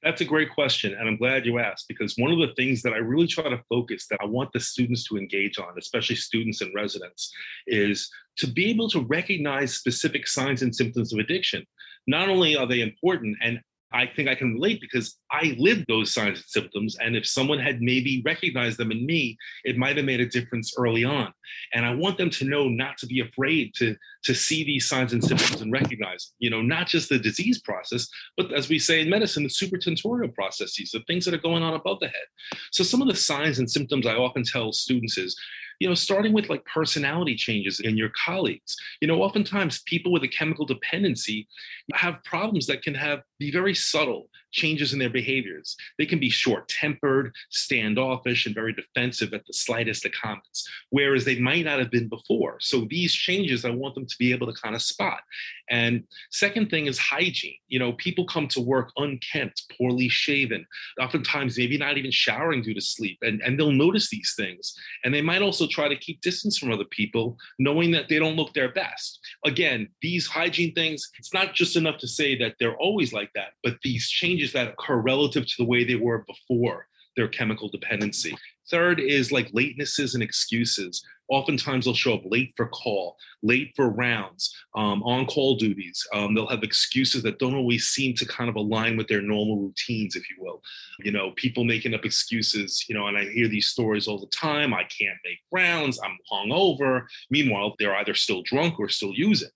That's 0.03 0.21
a 0.21 0.25
great 0.25 0.51
question. 0.51 0.95
And 0.95 1.07
I'm 1.07 1.17
glad 1.17 1.45
you 1.45 1.59
asked 1.59 1.87
because 1.87 2.15
one 2.17 2.31
of 2.31 2.39
the 2.39 2.53
things 2.55 2.81
that 2.81 2.93
I 2.93 2.97
really 2.97 3.27
try 3.27 3.49
to 3.49 3.61
focus 3.69 4.07
that 4.09 4.19
I 4.21 4.25
want 4.25 4.51
the 4.51 4.59
students 4.59 5.07
to 5.09 5.17
engage 5.17 5.59
on, 5.59 5.75
especially 5.77 6.15
students 6.15 6.61
and 6.61 6.73
residents, 6.73 7.31
is 7.67 8.09
to 8.37 8.47
be 8.47 8.69
able 8.71 8.89
to 8.91 9.01
recognize 9.01 9.75
specific 9.75 10.27
signs 10.27 10.63
and 10.63 10.75
symptoms 10.75 11.13
of 11.13 11.19
addiction. 11.19 11.63
Not 12.07 12.29
only 12.29 12.57
are 12.57 12.65
they 12.65 12.81
important, 12.81 13.37
and 13.43 13.59
I 13.93 14.05
think 14.07 14.29
I 14.29 14.35
can 14.35 14.53
relate 14.53 14.79
because 14.79 15.17
I 15.31 15.55
lived 15.57 15.85
those 15.87 16.13
signs 16.13 16.37
and 16.37 16.45
symptoms. 16.47 16.97
And 16.99 17.15
if 17.15 17.27
someone 17.27 17.59
had 17.59 17.81
maybe 17.81 18.21
recognized 18.25 18.77
them 18.77 18.91
in 18.91 19.05
me, 19.05 19.37
it 19.63 19.77
might 19.77 19.97
have 19.97 20.05
made 20.05 20.21
a 20.21 20.25
difference 20.25 20.73
early 20.77 21.03
on. 21.03 21.33
And 21.73 21.85
I 21.85 21.93
want 21.93 22.17
them 22.17 22.29
to 22.31 22.45
know 22.45 22.69
not 22.69 22.97
to 22.99 23.07
be 23.07 23.19
afraid 23.19 23.73
to, 23.75 23.95
to 24.23 24.33
see 24.33 24.63
these 24.63 24.87
signs 24.87 25.13
and 25.13 25.23
symptoms 25.23 25.61
and 25.61 25.71
recognize, 25.71 26.33
you 26.39 26.49
know, 26.49 26.61
not 26.61 26.87
just 26.87 27.09
the 27.09 27.19
disease 27.19 27.61
process, 27.61 28.07
but 28.37 28.53
as 28.53 28.69
we 28.69 28.79
say 28.79 29.01
in 29.01 29.09
medicine, 29.09 29.43
the 29.43 29.49
supratentorial 29.49 30.33
processes, 30.33 30.91
the 30.91 31.01
things 31.07 31.25
that 31.25 31.33
are 31.33 31.39
going 31.39 31.63
on 31.63 31.73
above 31.73 31.99
the 31.99 32.07
head. 32.07 32.59
So 32.71 32.83
some 32.83 33.01
of 33.01 33.07
the 33.07 33.15
signs 33.15 33.59
and 33.59 33.69
symptoms 33.69 34.05
I 34.05 34.15
often 34.15 34.43
tell 34.43 34.71
students 34.71 35.17
is 35.17 35.35
you 35.81 35.87
know, 35.89 35.95
starting 35.95 36.31
with 36.31 36.47
like 36.47 36.63
personality 36.65 37.35
changes 37.35 37.79
in 37.79 37.97
your 37.97 38.11
colleagues. 38.23 38.77
You 39.01 39.07
know, 39.07 39.23
oftentimes 39.23 39.81
people 39.87 40.11
with 40.11 40.21
a 40.21 40.27
chemical 40.27 40.63
dependency 40.63 41.47
have 41.95 42.23
problems 42.23 42.67
that 42.67 42.83
can 42.83 42.93
have 42.93 43.21
be 43.41 43.51
very 43.51 43.75
subtle 43.75 44.29
changes 44.51 44.93
in 44.93 44.99
their 44.99 45.09
behaviors. 45.09 45.75
They 45.97 46.05
can 46.05 46.19
be 46.19 46.29
short 46.29 46.67
tempered, 46.67 47.33
standoffish, 47.49 48.45
and 48.45 48.53
very 48.53 48.73
defensive 48.73 49.33
at 49.33 49.45
the 49.45 49.53
slightest 49.53 50.05
of 50.05 50.11
comments, 50.11 50.69
whereas 50.89 51.25
they 51.25 51.39
might 51.39 51.65
not 51.65 51.79
have 51.79 51.89
been 51.89 52.07
before. 52.07 52.57
So 52.59 52.85
these 52.89 53.13
changes, 53.13 53.65
I 53.65 53.69
want 53.69 53.95
them 53.95 54.05
to 54.05 54.15
be 54.19 54.31
able 54.31 54.47
to 54.47 54.61
kind 54.61 54.75
of 54.75 54.81
spot. 54.81 55.21
And 55.69 56.03
second 56.31 56.69
thing 56.69 56.87
is 56.87 56.99
hygiene. 56.99 57.55
You 57.69 57.79
know, 57.79 57.93
people 57.93 58.25
come 58.25 58.47
to 58.49 58.61
work 58.61 58.91
unkempt, 58.97 59.71
poorly 59.77 60.09
shaven, 60.09 60.65
oftentimes 60.99 61.57
maybe 61.57 61.77
not 61.77 61.97
even 61.97 62.11
showering 62.11 62.61
due 62.61 62.73
to 62.73 62.81
sleep, 62.81 63.19
and, 63.21 63.41
and 63.41 63.57
they'll 63.57 63.71
notice 63.71 64.09
these 64.09 64.33
things. 64.35 64.75
And 65.03 65.13
they 65.13 65.21
might 65.21 65.41
also 65.41 65.65
try 65.65 65.87
to 65.87 65.95
keep 65.95 66.21
distance 66.21 66.57
from 66.57 66.71
other 66.71 66.85
people, 66.85 67.37
knowing 67.57 67.91
that 67.91 68.09
they 68.09 68.19
don't 68.19 68.35
look 68.35 68.53
their 68.53 68.73
best. 68.73 69.19
Again, 69.45 69.87
these 70.01 70.27
hygiene 70.27 70.73
things, 70.73 71.09
it's 71.17 71.33
not 71.33 71.53
just 71.53 71.77
enough 71.77 71.97
to 71.99 72.07
say 72.07 72.37
that 72.39 72.55
they're 72.59 72.77
always 72.77 73.13
like 73.13 73.30
that, 73.35 73.53
but 73.63 73.77
these 73.83 74.09
changes 74.09 74.53
that 74.53 74.69
occur 74.69 74.97
relative 74.97 75.45
to 75.45 75.53
the 75.57 75.65
way 75.65 75.83
they 75.83 75.95
were 75.95 76.25
before 76.27 76.87
their 77.17 77.27
chemical 77.27 77.69
dependency. 77.69 78.35
Third 78.69 78.99
is 78.99 79.31
like 79.31 79.51
latenesses 79.51 80.13
and 80.13 80.23
excuses. 80.23 81.03
Oftentimes 81.29 81.85
they'll 81.85 81.93
show 81.93 82.13
up 82.13 82.23
late 82.25 82.53
for 82.57 82.67
call, 82.67 83.15
late 83.41 83.71
for 83.75 83.89
rounds, 83.89 84.53
um, 84.75 85.01
on 85.03 85.25
call 85.25 85.55
duties. 85.55 86.05
Um, 86.13 86.33
they'll 86.33 86.47
have 86.47 86.63
excuses 86.63 87.23
that 87.23 87.39
don't 87.39 87.55
always 87.55 87.87
seem 87.87 88.15
to 88.15 88.25
kind 88.25 88.49
of 88.49 88.55
align 88.55 88.97
with 88.97 89.07
their 89.07 89.21
normal 89.21 89.57
routines, 89.57 90.15
if 90.15 90.29
you 90.29 90.37
will. 90.39 90.61
You 90.99 91.11
know, 91.11 91.31
people 91.35 91.63
making 91.63 91.93
up 91.93 92.05
excuses, 92.05 92.85
you 92.87 92.95
know, 92.95 93.07
and 93.07 93.17
I 93.17 93.25
hear 93.25 93.47
these 93.47 93.67
stories 93.67 94.07
all 94.07 94.19
the 94.19 94.27
time. 94.27 94.73
I 94.73 94.83
can't 94.83 95.17
make 95.23 95.39
rounds, 95.51 95.99
I'm 96.03 96.17
hungover. 96.31 97.05
Meanwhile, 97.29 97.75
they're 97.79 97.95
either 97.95 98.13
still 98.13 98.41
drunk 98.43 98.79
or 98.79 98.89
still 98.89 99.13
using. 99.13 99.49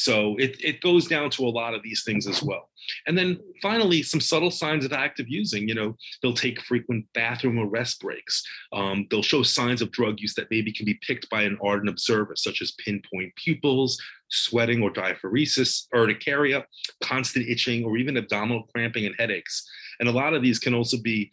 So 0.00 0.34
it, 0.38 0.56
it 0.64 0.80
goes 0.80 1.06
down 1.06 1.28
to 1.32 1.44
a 1.44 1.50
lot 1.50 1.74
of 1.74 1.82
these 1.82 2.04
things 2.04 2.26
as 2.26 2.42
well. 2.42 2.70
And 3.06 3.18
then 3.18 3.38
finally, 3.60 4.02
some 4.02 4.18
subtle 4.18 4.50
signs 4.50 4.86
of 4.86 4.94
active 4.94 5.28
using. 5.28 5.68
You 5.68 5.74
know, 5.74 5.96
they'll 6.22 6.32
take 6.32 6.62
frequent 6.62 7.04
bathroom 7.12 7.58
or 7.58 7.66
rest 7.66 8.00
breaks. 8.00 8.42
Um, 8.72 9.06
they'll 9.10 9.22
show 9.22 9.42
signs 9.42 9.82
of 9.82 9.92
drug 9.92 10.18
use 10.18 10.32
that 10.36 10.50
maybe 10.50 10.72
can 10.72 10.86
be 10.86 10.98
picked 11.06 11.28
by 11.28 11.42
an 11.42 11.58
ardent 11.62 11.90
observer, 11.90 12.34
such 12.34 12.62
as 12.62 12.72
pinpoint 12.82 13.36
pupils, 13.36 14.00
sweating 14.30 14.82
or 14.82 14.90
diaphoresis, 14.90 15.86
urticaria, 15.94 16.64
constant 17.04 17.46
itching, 17.46 17.84
or 17.84 17.98
even 17.98 18.16
abdominal 18.16 18.68
cramping 18.74 19.04
and 19.04 19.14
headaches. 19.18 19.68
And 19.98 20.08
a 20.08 20.12
lot 20.12 20.32
of 20.32 20.42
these 20.42 20.58
can 20.58 20.72
also 20.72 20.96
be 20.96 21.30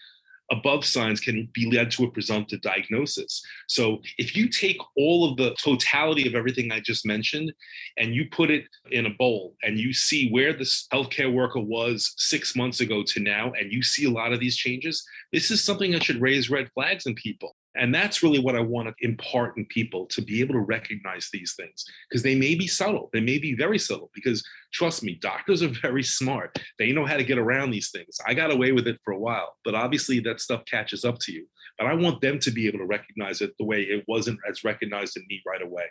above 0.51 0.85
signs 0.85 1.19
can 1.19 1.49
be 1.53 1.69
led 1.69 1.91
to 1.91 2.05
a 2.05 2.11
presumptive 2.11 2.61
diagnosis. 2.61 3.41
So 3.67 4.01
if 4.17 4.35
you 4.35 4.49
take 4.49 4.77
all 4.95 5.29
of 5.29 5.37
the 5.37 5.55
totality 5.61 6.27
of 6.27 6.35
everything 6.35 6.71
I 6.71 6.79
just 6.79 7.05
mentioned 7.05 7.51
and 7.97 8.13
you 8.13 8.27
put 8.31 8.49
it 8.49 8.65
in 8.91 9.05
a 9.05 9.11
bowl 9.11 9.55
and 9.63 9.77
you 9.77 9.93
see 9.93 10.29
where 10.29 10.53
this 10.53 10.87
healthcare 10.93 11.33
worker 11.33 11.59
was 11.59 12.13
six 12.17 12.55
months 12.55 12.79
ago 12.79 13.03
to 13.07 13.19
now, 13.19 13.51
and 13.59 13.71
you 13.71 13.83
see 13.83 14.05
a 14.05 14.11
lot 14.11 14.33
of 14.33 14.39
these 14.39 14.57
changes, 14.57 15.03
this 15.33 15.51
is 15.51 15.63
something 15.63 15.91
that 15.91 16.03
should 16.03 16.21
raise 16.21 16.49
red 16.49 16.69
flags 16.73 17.05
in 17.05 17.15
people. 17.15 17.55
And 17.77 17.93
that's 17.93 18.23
really 18.23 18.39
what 18.39 18.55
I 18.55 18.59
want 18.59 18.87
to 18.87 19.05
impart 19.05 19.57
in 19.57 19.65
people 19.65 20.05
to 20.07 20.21
be 20.21 20.41
able 20.41 20.53
to 20.53 20.59
recognize 20.59 21.29
these 21.31 21.53
things 21.55 21.85
because 22.09 22.23
they 22.23 22.35
may 22.35 22.55
be 22.55 22.67
subtle. 22.67 23.09
They 23.13 23.19
may 23.19 23.37
be 23.37 23.55
very 23.55 23.79
subtle 23.79 24.09
because 24.13 24.43
trust 24.73 25.03
me, 25.03 25.15
doctors 25.15 25.63
are 25.63 25.67
very 25.81 26.03
smart. 26.03 26.57
They 26.79 26.91
know 26.91 27.05
how 27.05 27.17
to 27.17 27.23
get 27.23 27.37
around 27.37 27.71
these 27.71 27.91
things. 27.91 28.17
I 28.25 28.33
got 28.33 28.51
away 28.51 28.71
with 28.71 28.87
it 28.87 28.99
for 29.03 29.13
a 29.13 29.19
while, 29.19 29.55
but 29.63 29.75
obviously 29.75 30.19
that 30.21 30.41
stuff 30.41 30.63
catches 30.65 31.05
up 31.05 31.19
to 31.21 31.31
you. 31.31 31.47
But 31.77 31.87
I 31.87 31.93
want 31.93 32.21
them 32.21 32.39
to 32.39 32.51
be 32.51 32.67
able 32.67 32.79
to 32.79 32.85
recognize 32.85 33.41
it 33.41 33.53
the 33.57 33.65
way 33.65 33.81
it 33.81 34.03
wasn't 34.07 34.39
as 34.49 34.63
recognized 34.63 35.17
in 35.17 35.25
me 35.29 35.41
right 35.45 35.61
away. 35.61 35.85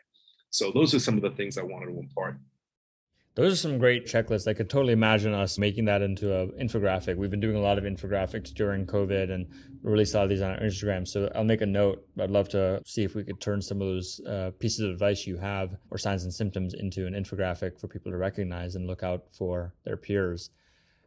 So 0.51 0.73
those 0.73 0.95
are 0.95 0.99
some 0.99 1.17
of 1.17 1.23
the 1.23 1.31
things 1.31 1.59
I 1.59 1.63
wanted 1.63 1.87
to 1.87 1.99
impart. 1.99 2.39
Those 3.37 3.53
are 3.53 3.57
some 3.57 3.77
great 3.77 4.07
checklists. 4.07 4.49
I 4.49 4.55
could 4.55 4.71
totally 4.71 4.95
imagine 4.95 5.35
us 5.35 5.59
making 5.59 5.85
that 5.85 6.01
into 6.01 6.35
an 6.35 6.53
infographic. 6.59 7.17
We've 7.17 7.31
been 7.31 7.39
doing 7.39 7.57
a 7.57 7.61
lot 7.61 7.77
of 7.77 7.85
infographics 7.85 8.53
during 8.55 8.87
COVID 8.87 9.31
and 9.31 9.47
released 9.83 10.15
a 10.15 10.17
lot 10.17 10.25
of 10.25 10.31
these 10.31 10.41
on 10.41 10.53
our 10.53 10.61
Instagram. 10.61 11.07
So 11.07 11.31
I'll 11.35 11.45
make 11.45 11.61
a 11.61 11.67
note. 11.67 12.03
I'd 12.19 12.31
love 12.31 12.49
to 12.51 12.81
see 12.87 13.05
if 13.05 13.15
we 13.15 13.25
could 13.25 13.39
turn 13.39 13.61
some 13.61 13.83
of 13.83 13.89
those 13.89 14.23
uh, 14.27 14.53
pieces 14.59 14.81
of 14.81 14.91
advice 14.91 15.27
you 15.27 15.37
have 15.37 15.77
or 15.91 15.99
signs 15.99 16.25
and 16.25 16.33
symptoms 16.33 16.73
into 16.73 17.07
an 17.07 17.13
infographic 17.13 17.79
for 17.79 17.89
people 17.89 18.11
to 18.11 18.17
recognize 18.17 18.75
and 18.75 18.87
look 18.87 19.03
out 19.03 19.25
for 19.33 19.75
their 19.85 19.99
peers. 19.99 20.49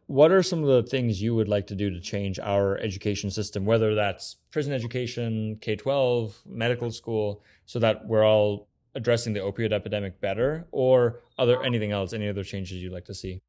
What 0.06 0.30
are 0.30 0.42
some 0.42 0.62
of 0.62 0.68
the 0.68 0.88
things 0.88 1.20
you 1.20 1.34
would 1.34 1.48
like 1.48 1.66
to 1.66 1.74
do 1.74 1.90
to 1.90 2.00
change 2.00 2.38
our 2.38 2.78
education 2.78 3.32
system, 3.32 3.64
whether 3.64 3.96
that's 3.96 4.36
prison 4.52 4.72
education, 4.72 5.58
K 5.60 5.74
12, 5.74 6.42
medical 6.46 6.92
school, 6.92 7.42
so 7.66 7.80
that 7.80 8.06
we're 8.06 8.24
all 8.24 8.68
addressing 8.94 9.32
the 9.32 9.40
opioid 9.40 9.72
epidemic 9.72 10.20
better 10.20 10.66
or 10.72 11.20
other 11.38 11.62
anything 11.62 11.92
else 11.92 12.12
any 12.12 12.28
other 12.28 12.44
changes 12.44 12.82
you'd 12.82 12.92
like 12.92 13.04
to 13.06 13.14
see? 13.14 13.42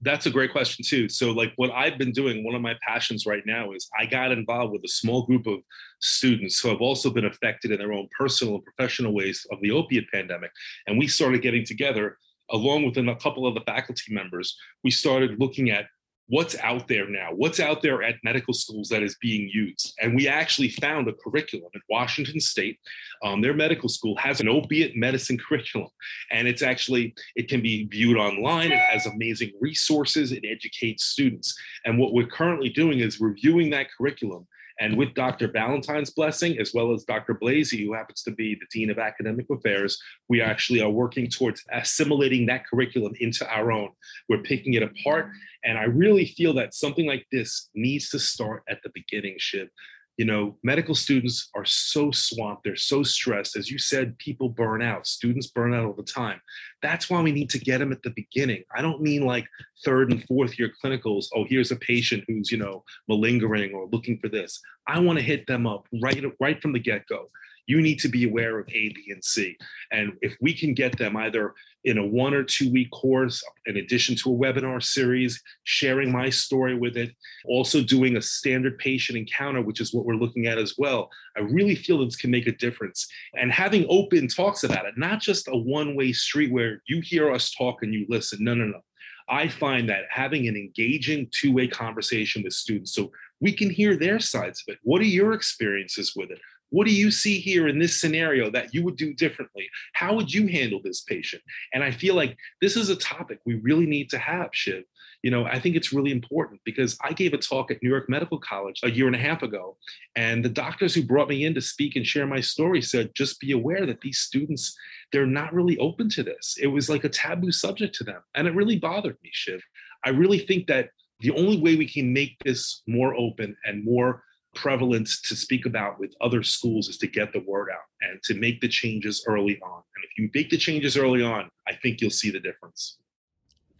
That's 0.00 0.26
a 0.26 0.30
great 0.30 0.52
question 0.52 0.84
too. 0.84 1.08
So 1.08 1.30
like 1.30 1.52
what 1.56 1.70
i've 1.70 1.98
been 1.98 2.12
doing 2.12 2.44
one 2.44 2.54
of 2.54 2.62
my 2.62 2.74
passions 2.86 3.26
right 3.26 3.42
now 3.46 3.72
is 3.72 3.88
i 3.98 4.04
got 4.04 4.32
involved 4.32 4.72
with 4.72 4.84
a 4.84 4.88
small 4.88 5.24
group 5.24 5.46
of 5.46 5.60
students 6.00 6.60
who 6.60 6.68
have 6.68 6.80
also 6.80 7.10
been 7.10 7.24
affected 7.24 7.70
in 7.70 7.78
their 7.78 7.92
own 7.92 8.08
personal 8.18 8.56
and 8.56 8.64
professional 8.64 9.14
ways 9.14 9.46
of 9.50 9.58
the 9.62 9.70
opiate 9.70 10.10
pandemic. 10.12 10.50
And 10.86 10.98
we 10.98 11.06
started 11.06 11.42
getting 11.42 11.64
together 11.64 12.18
along 12.50 12.84
with 12.84 12.98
a 12.98 13.16
couple 13.16 13.46
of 13.46 13.54
the 13.54 13.62
faculty 13.62 14.12
members 14.12 14.56
we 14.82 14.90
started 14.90 15.40
looking 15.40 15.70
at 15.70 15.86
what's 16.28 16.56
out 16.60 16.88
there 16.88 17.08
now, 17.08 17.30
what's 17.34 17.60
out 17.60 17.82
there 17.82 18.02
at 18.02 18.16
medical 18.24 18.54
schools 18.54 18.88
that 18.88 19.02
is 19.02 19.16
being 19.20 19.48
used. 19.52 19.94
And 20.00 20.14
we 20.14 20.26
actually 20.26 20.70
found 20.70 21.08
a 21.08 21.12
curriculum 21.12 21.70
at 21.74 21.82
Washington 21.90 22.40
State. 22.40 22.78
Um, 23.22 23.42
their 23.42 23.54
medical 23.54 23.88
school 23.88 24.16
has 24.16 24.40
an 24.40 24.48
opiate 24.48 24.96
medicine 24.96 25.38
curriculum, 25.48 25.90
and 26.30 26.48
it's 26.48 26.62
actually, 26.62 27.14
it 27.36 27.48
can 27.48 27.60
be 27.60 27.86
viewed 27.86 28.16
online. 28.16 28.72
It 28.72 28.78
has 28.78 29.06
amazing 29.06 29.52
resources, 29.60 30.32
it 30.32 30.44
educates 30.48 31.04
students. 31.04 31.54
And 31.84 31.98
what 31.98 32.14
we're 32.14 32.26
currently 32.26 32.70
doing 32.70 33.00
is 33.00 33.20
reviewing 33.20 33.70
that 33.70 33.88
curriculum 33.96 34.46
and 34.80 34.96
with 34.96 35.14
Dr. 35.14 35.48
Balentine's 35.48 36.10
blessing, 36.10 36.58
as 36.58 36.72
well 36.74 36.92
as 36.92 37.04
Dr. 37.04 37.34
Blasey, 37.34 37.84
who 37.84 37.94
happens 37.94 38.22
to 38.22 38.32
be 38.32 38.54
the 38.54 38.66
Dean 38.72 38.90
of 38.90 38.98
Academic 38.98 39.46
Affairs, 39.50 40.00
we 40.28 40.40
actually 40.40 40.80
are 40.80 40.90
working 40.90 41.28
towards 41.28 41.62
assimilating 41.72 42.46
that 42.46 42.66
curriculum 42.66 43.12
into 43.20 43.48
our 43.48 43.70
own. 43.70 43.90
We're 44.28 44.42
picking 44.42 44.74
it 44.74 44.82
apart. 44.82 45.30
And 45.64 45.78
I 45.78 45.84
really 45.84 46.26
feel 46.26 46.52
that 46.54 46.74
something 46.74 47.06
like 47.06 47.26
this 47.32 47.70
needs 47.74 48.10
to 48.10 48.18
start 48.18 48.62
at 48.68 48.78
the 48.82 48.90
beginning, 48.94 49.36
Shiv 49.38 49.68
you 50.16 50.24
know, 50.24 50.56
medical 50.62 50.94
students 50.94 51.50
are 51.56 51.64
so 51.64 52.10
swamped, 52.12 52.64
they're 52.64 52.76
so 52.76 53.02
stressed. 53.02 53.56
As 53.56 53.70
you 53.70 53.78
said, 53.78 54.16
people 54.18 54.48
burn 54.48 54.80
out, 54.80 55.06
students 55.06 55.48
burn 55.48 55.74
out 55.74 55.84
all 55.84 55.92
the 55.92 56.04
time. 56.04 56.40
That's 56.82 57.10
why 57.10 57.20
we 57.20 57.32
need 57.32 57.50
to 57.50 57.58
get 57.58 57.78
them 57.78 57.90
at 57.90 58.02
the 58.02 58.12
beginning. 58.14 58.62
I 58.76 58.80
don't 58.80 59.02
mean 59.02 59.24
like 59.24 59.46
third 59.84 60.12
and 60.12 60.24
fourth 60.24 60.58
year 60.58 60.70
clinicals. 60.82 61.26
Oh, 61.34 61.44
here's 61.48 61.72
a 61.72 61.76
patient 61.76 62.24
who's, 62.28 62.52
you 62.52 62.58
know, 62.58 62.84
malingering 63.08 63.74
or 63.74 63.88
looking 63.90 64.18
for 64.18 64.28
this. 64.28 64.60
I 64.86 65.00
want 65.00 65.18
to 65.18 65.24
hit 65.24 65.46
them 65.48 65.66
up 65.66 65.88
right, 66.00 66.22
right 66.40 66.62
from 66.62 66.72
the 66.72 66.78
get 66.78 67.06
go 67.08 67.28
you 67.66 67.80
need 67.80 67.98
to 68.00 68.08
be 68.08 68.24
aware 68.24 68.58
of 68.58 68.68
A, 68.68 68.88
B, 68.90 69.06
and 69.08 69.24
C. 69.24 69.56
And 69.90 70.12
if 70.20 70.36
we 70.40 70.54
can 70.54 70.74
get 70.74 70.98
them 70.98 71.16
either 71.16 71.54
in 71.84 71.98
a 71.98 72.06
one 72.06 72.32
or 72.32 72.42
two 72.42 72.72
week 72.72 72.90
course, 72.90 73.42
in 73.66 73.76
addition 73.76 74.16
to 74.16 74.32
a 74.32 74.36
webinar 74.36 74.82
series, 74.82 75.42
sharing 75.64 76.10
my 76.10 76.30
story 76.30 76.76
with 76.76 76.96
it, 76.96 77.10
also 77.46 77.82
doing 77.82 78.16
a 78.16 78.22
standard 78.22 78.78
patient 78.78 79.18
encounter, 79.18 79.60
which 79.60 79.80
is 79.80 79.92
what 79.92 80.06
we're 80.06 80.14
looking 80.14 80.46
at 80.46 80.58
as 80.58 80.74
well, 80.78 81.10
I 81.36 81.40
really 81.40 81.74
feel 81.74 82.04
this 82.04 82.16
can 82.16 82.30
make 82.30 82.46
a 82.46 82.56
difference. 82.56 83.06
And 83.34 83.52
having 83.52 83.86
open 83.88 84.28
talks 84.28 84.64
about 84.64 84.86
it, 84.86 84.94
not 84.96 85.20
just 85.20 85.48
a 85.48 85.56
one 85.56 85.94
way 85.94 86.12
street 86.12 86.52
where 86.52 86.82
you 86.86 87.00
hear 87.02 87.30
us 87.30 87.54
talk 87.54 87.82
and 87.82 87.92
you 87.92 88.06
listen. 88.08 88.42
No, 88.42 88.54
no, 88.54 88.64
no. 88.64 88.80
I 89.28 89.48
find 89.48 89.88
that 89.88 90.04
having 90.10 90.48
an 90.48 90.56
engaging 90.56 91.28
two 91.30 91.52
way 91.52 91.66
conversation 91.66 92.42
with 92.42 92.52
students 92.52 92.94
so 92.94 93.10
we 93.40 93.52
can 93.52 93.70
hear 93.70 93.96
their 93.96 94.20
sides 94.20 94.62
of 94.66 94.74
it. 94.74 94.78
What 94.82 95.00
are 95.00 95.06
your 95.06 95.32
experiences 95.32 96.14
with 96.14 96.30
it? 96.30 96.40
What 96.74 96.88
do 96.88 96.92
you 96.92 97.12
see 97.12 97.38
here 97.38 97.68
in 97.68 97.78
this 97.78 98.00
scenario 98.00 98.50
that 98.50 98.74
you 98.74 98.82
would 98.82 98.96
do 98.96 99.14
differently? 99.14 99.68
How 99.92 100.12
would 100.16 100.34
you 100.34 100.48
handle 100.48 100.80
this 100.82 101.02
patient? 101.02 101.40
And 101.72 101.84
I 101.84 101.92
feel 101.92 102.16
like 102.16 102.36
this 102.60 102.76
is 102.76 102.88
a 102.90 102.96
topic 102.96 103.38
we 103.46 103.54
really 103.54 103.86
need 103.86 104.10
to 104.10 104.18
have, 104.18 104.48
Shiv. 104.50 104.82
you 105.22 105.30
know, 105.30 105.44
I 105.44 105.60
think 105.60 105.76
it's 105.76 105.92
really 105.92 106.10
important 106.10 106.60
because 106.64 106.98
I 107.00 107.12
gave 107.12 107.32
a 107.32 107.38
talk 107.38 107.70
at 107.70 107.80
New 107.80 107.88
York 107.88 108.10
Medical 108.10 108.40
College 108.40 108.80
a 108.82 108.90
year 108.90 109.06
and 109.06 109.14
a 109.14 109.20
half 109.20 109.42
ago. 109.42 109.76
And 110.16 110.44
the 110.44 110.48
doctors 110.48 110.94
who 110.94 111.04
brought 111.04 111.28
me 111.28 111.44
in 111.44 111.54
to 111.54 111.60
speak 111.60 111.94
and 111.94 112.04
share 112.04 112.26
my 112.26 112.40
story 112.40 112.82
said, 112.82 113.14
just 113.14 113.38
be 113.38 113.52
aware 113.52 113.86
that 113.86 114.00
these 114.00 114.18
students, 114.18 114.76
they're 115.12 115.26
not 115.26 115.54
really 115.54 115.78
open 115.78 116.08
to 116.10 116.24
this. 116.24 116.58
It 116.60 116.66
was 116.66 116.90
like 116.90 117.04
a 117.04 117.08
taboo 117.08 117.52
subject 117.52 117.94
to 117.94 118.04
them. 118.04 118.20
And 118.34 118.48
it 118.48 118.54
really 118.54 118.78
bothered 118.78 119.16
me, 119.22 119.30
Shiv. 119.32 119.62
I 120.04 120.10
really 120.10 120.40
think 120.40 120.66
that 120.66 120.90
the 121.20 121.30
only 121.30 121.58
way 121.58 121.76
we 121.76 121.88
can 121.88 122.12
make 122.12 122.36
this 122.44 122.82
more 122.88 123.14
open 123.14 123.56
and 123.64 123.84
more 123.84 124.24
prevalent 124.54 125.08
to 125.24 125.36
speak 125.36 125.66
about 125.66 125.98
with 125.98 126.14
other 126.20 126.42
schools 126.42 126.88
is 126.88 126.98
to 126.98 127.06
get 127.06 127.32
the 127.32 127.40
word 127.40 127.68
out 127.70 127.86
and 128.02 128.22
to 128.24 128.34
make 128.34 128.60
the 128.60 128.68
changes 128.68 129.24
early 129.26 129.58
on. 129.60 129.82
And 129.96 130.04
if 130.04 130.18
you 130.18 130.30
make 130.34 130.50
the 130.50 130.58
changes 130.58 130.96
early 130.96 131.22
on, 131.22 131.50
I 131.66 131.74
think 131.74 132.00
you'll 132.00 132.10
see 132.10 132.30
the 132.30 132.40
difference. 132.40 132.98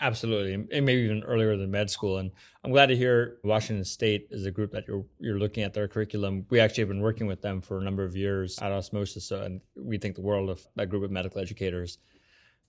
Absolutely, 0.01 0.55
and 0.55 0.85
maybe 0.85 1.03
even 1.03 1.23
earlier 1.23 1.57
than 1.57 1.71
med 1.71 1.89
school. 1.89 2.19
And 2.19 2.33
I'm 2.65 2.73
glad 2.73 2.87
to 2.87 2.97
hear 2.97 3.39
Washington 3.45 3.85
State 3.85 4.27
is 4.31 4.45
a 4.45 4.51
group 4.51 4.73
that 4.73 4.87
you're 4.89 5.05
you're 5.21 5.39
looking 5.39 5.63
at 5.63 5.73
their 5.73 5.87
curriculum. 5.87 6.45
We 6.51 6.59
actually 6.59 6.83
have 6.83 6.89
been 6.89 7.01
working 7.01 7.29
with 7.29 7.41
them 7.41 7.61
for 7.61 7.79
a 7.79 7.83
number 7.83 8.05
of 8.05 8.17
years 8.17 8.59
at 8.59 8.73
Osmosis, 8.73 9.25
so, 9.25 9.43
and 9.43 9.61
we 9.77 9.97
think 9.97 10.17
the 10.17 10.21
world 10.21 10.51
of 10.51 10.67
that 10.75 10.91
group 10.91 11.05
of 11.05 11.11
medical 11.13 11.41
educators. 11.41 11.99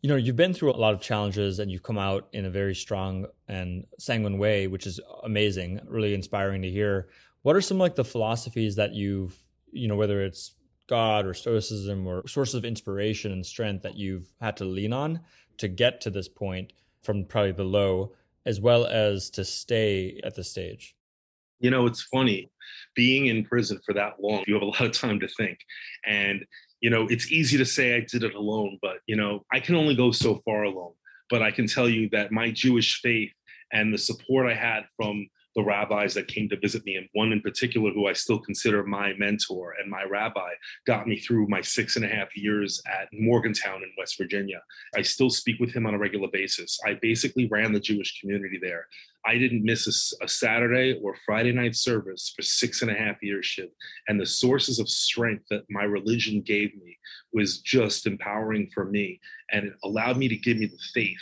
You 0.01 0.09
know, 0.09 0.17
you've 0.17 0.35
been 0.35 0.53
through 0.53 0.71
a 0.71 0.77
lot 0.77 0.93
of 0.93 1.01
challenges, 1.01 1.57
and 1.57 1.71
you've 1.71 1.81
come 1.81 1.97
out 1.97 2.27
in 2.31 2.45
a 2.45 2.49
very 2.49 2.75
strong 2.75 3.25
and 3.47 3.85
sanguine 3.97 4.37
way, 4.37 4.67
which 4.67 4.85
is 4.85 4.99
amazing, 5.23 5.81
really 5.87 6.13
inspiring 6.13 6.61
to 6.61 6.69
hear. 6.69 7.09
What 7.45 7.55
are 7.55 7.61
some 7.61 7.77
like 7.77 7.93
the 7.93 8.03
philosophies 8.03 8.75
that 8.77 8.93
you've, 8.93 9.37
you 9.71 9.87
know, 9.87 9.95
whether 9.95 10.23
it's 10.23 10.55
God 10.87 11.27
or 11.27 11.35
Stoicism 11.35 12.07
or 12.07 12.27
sources 12.27 12.55
of 12.55 12.65
inspiration 12.65 13.31
and 13.31 13.45
strength 13.45 13.83
that 13.83 13.95
you've 13.95 14.27
had 14.41 14.57
to 14.57 14.65
lean 14.65 14.93
on 14.93 15.19
to 15.57 15.67
get 15.67 16.01
to 16.01 16.09
this 16.09 16.27
point? 16.27 16.73
from 17.05 17.23
probably 17.23 17.51
the 17.51 17.63
low 17.63 18.11
as 18.45 18.59
well 18.59 18.85
as 18.85 19.29
to 19.29 19.45
stay 19.45 20.19
at 20.23 20.35
the 20.35 20.43
stage? 20.43 20.95
You 21.59 21.69
know, 21.69 21.85
it's 21.85 22.01
funny 22.01 22.51
being 22.95 23.27
in 23.27 23.45
prison 23.45 23.79
for 23.85 23.93
that 23.93 24.15
long, 24.19 24.43
you 24.47 24.55
have 24.55 24.63
a 24.63 24.65
lot 24.65 24.81
of 24.81 24.91
time 24.91 25.19
to 25.19 25.27
think. 25.27 25.59
And, 26.05 26.45
you 26.81 26.89
know, 26.89 27.07
it's 27.07 27.31
easy 27.31 27.57
to 27.57 27.65
say 27.65 27.95
I 27.95 27.99
did 28.01 28.23
it 28.23 28.35
alone, 28.35 28.79
but, 28.81 28.97
you 29.05 29.15
know, 29.15 29.45
I 29.51 29.59
can 29.59 29.75
only 29.75 29.95
go 29.95 30.11
so 30.11 30.41
far 30.43 30.63
alone. 30.63 30.93
But 31.29 31.41
I 31.41 31.51
can 31.51 31.67
tell 31.67 31.87
you 31.87 32.09
that 32.09 32.31
my 32.31 32.51
Jewish 32.51 33.01
faith 33.01 33.31
and 33.71 33.93
the 33.93 33.97
support 33.97 34.47
I 34.47 34.53
had 34.53 34.81
from 34.97 35.27
the 35.55 35.63
rabbis 35.63 36.13
that 36.13 36.27
came 36.27 36.49
to 36.49 36.59
visit 36.59 36.85
me, 36.85 36.95
and 36.95 37.07
one 37.13 37.31
in 37.31 37.41
particular 37.41 37.91
who 37.91 38.07
I 38.07 38.13
still 38.13 38.39
consider 38.39 38.83
my 38.83 39.13
mentor 39.17 39.75
and 39.81 39.89
my 39.89 40.03
rabbi, 40.03 40.49
got 40.85 41.07
me 41.07 41.19
through 41.19 41.47
my 41.47 41.61
six 41.61 41.95
and 41.95 42.05
a 42.05 42.09
half 42.09 42.35
years 42.35 42.81
at 42.85 43.07
Morgantown 43.13 43.83
in 43.83 43.91
West 43.97 44.17
Virginia. 44.17 44.61
I 44.95 45.01
still 45.01 45.29
speak 45.29 45.59
with 45.59 45.73
him 45.73 45.85
on 45.85 45.93
a 45.93 45.99
regular 45.99 46.27
basis. 46.31 46.79
I 46.85 46.95
basically 47.01 47.47
ran 47.47 47.73
the 47.73 47.79
Jewish 47.79 48.19
community 48.19 48.59
there. 48.61 48.87
I 49.25 49.37
didn't 49.37 49.63
miss 49.63 50.15
a, 50.21 50.25
a 50.25 50.27
Saturday 50.27 50.99
or 51.01 51.15
Friday 51.25 51.51
night 51.51 51.75
service 51.75 52.31
for 52.35 52.43
six 52.43 52.81
and 52.81 52.91
a 52.91 52.93
half 52.93 53.21
years. 53.23 53.59
And 54.07 54.19
the 54.19 54.25
sources 54.25 54.79
of 54.79 54.89
strength 54.89 55.45
that 55.49 55.63
my 55.69 55.83
religion 55.83 56.41
gave 56.41 56.75
me 56.75 56.97
was 57.33 57.59
just 57.59 58.07
empowering 58.07 58.69
for 58.73 58.85
me. 58.85 59.19
And 59.51 59.67
it 59.67 59.73
allowed 59.83 60.17
me 60.17 60.27
to 60.27 60.37
give 60.37 60.57
me 60.57 60.67
the 60.67 60.79
faith 60.93 61.17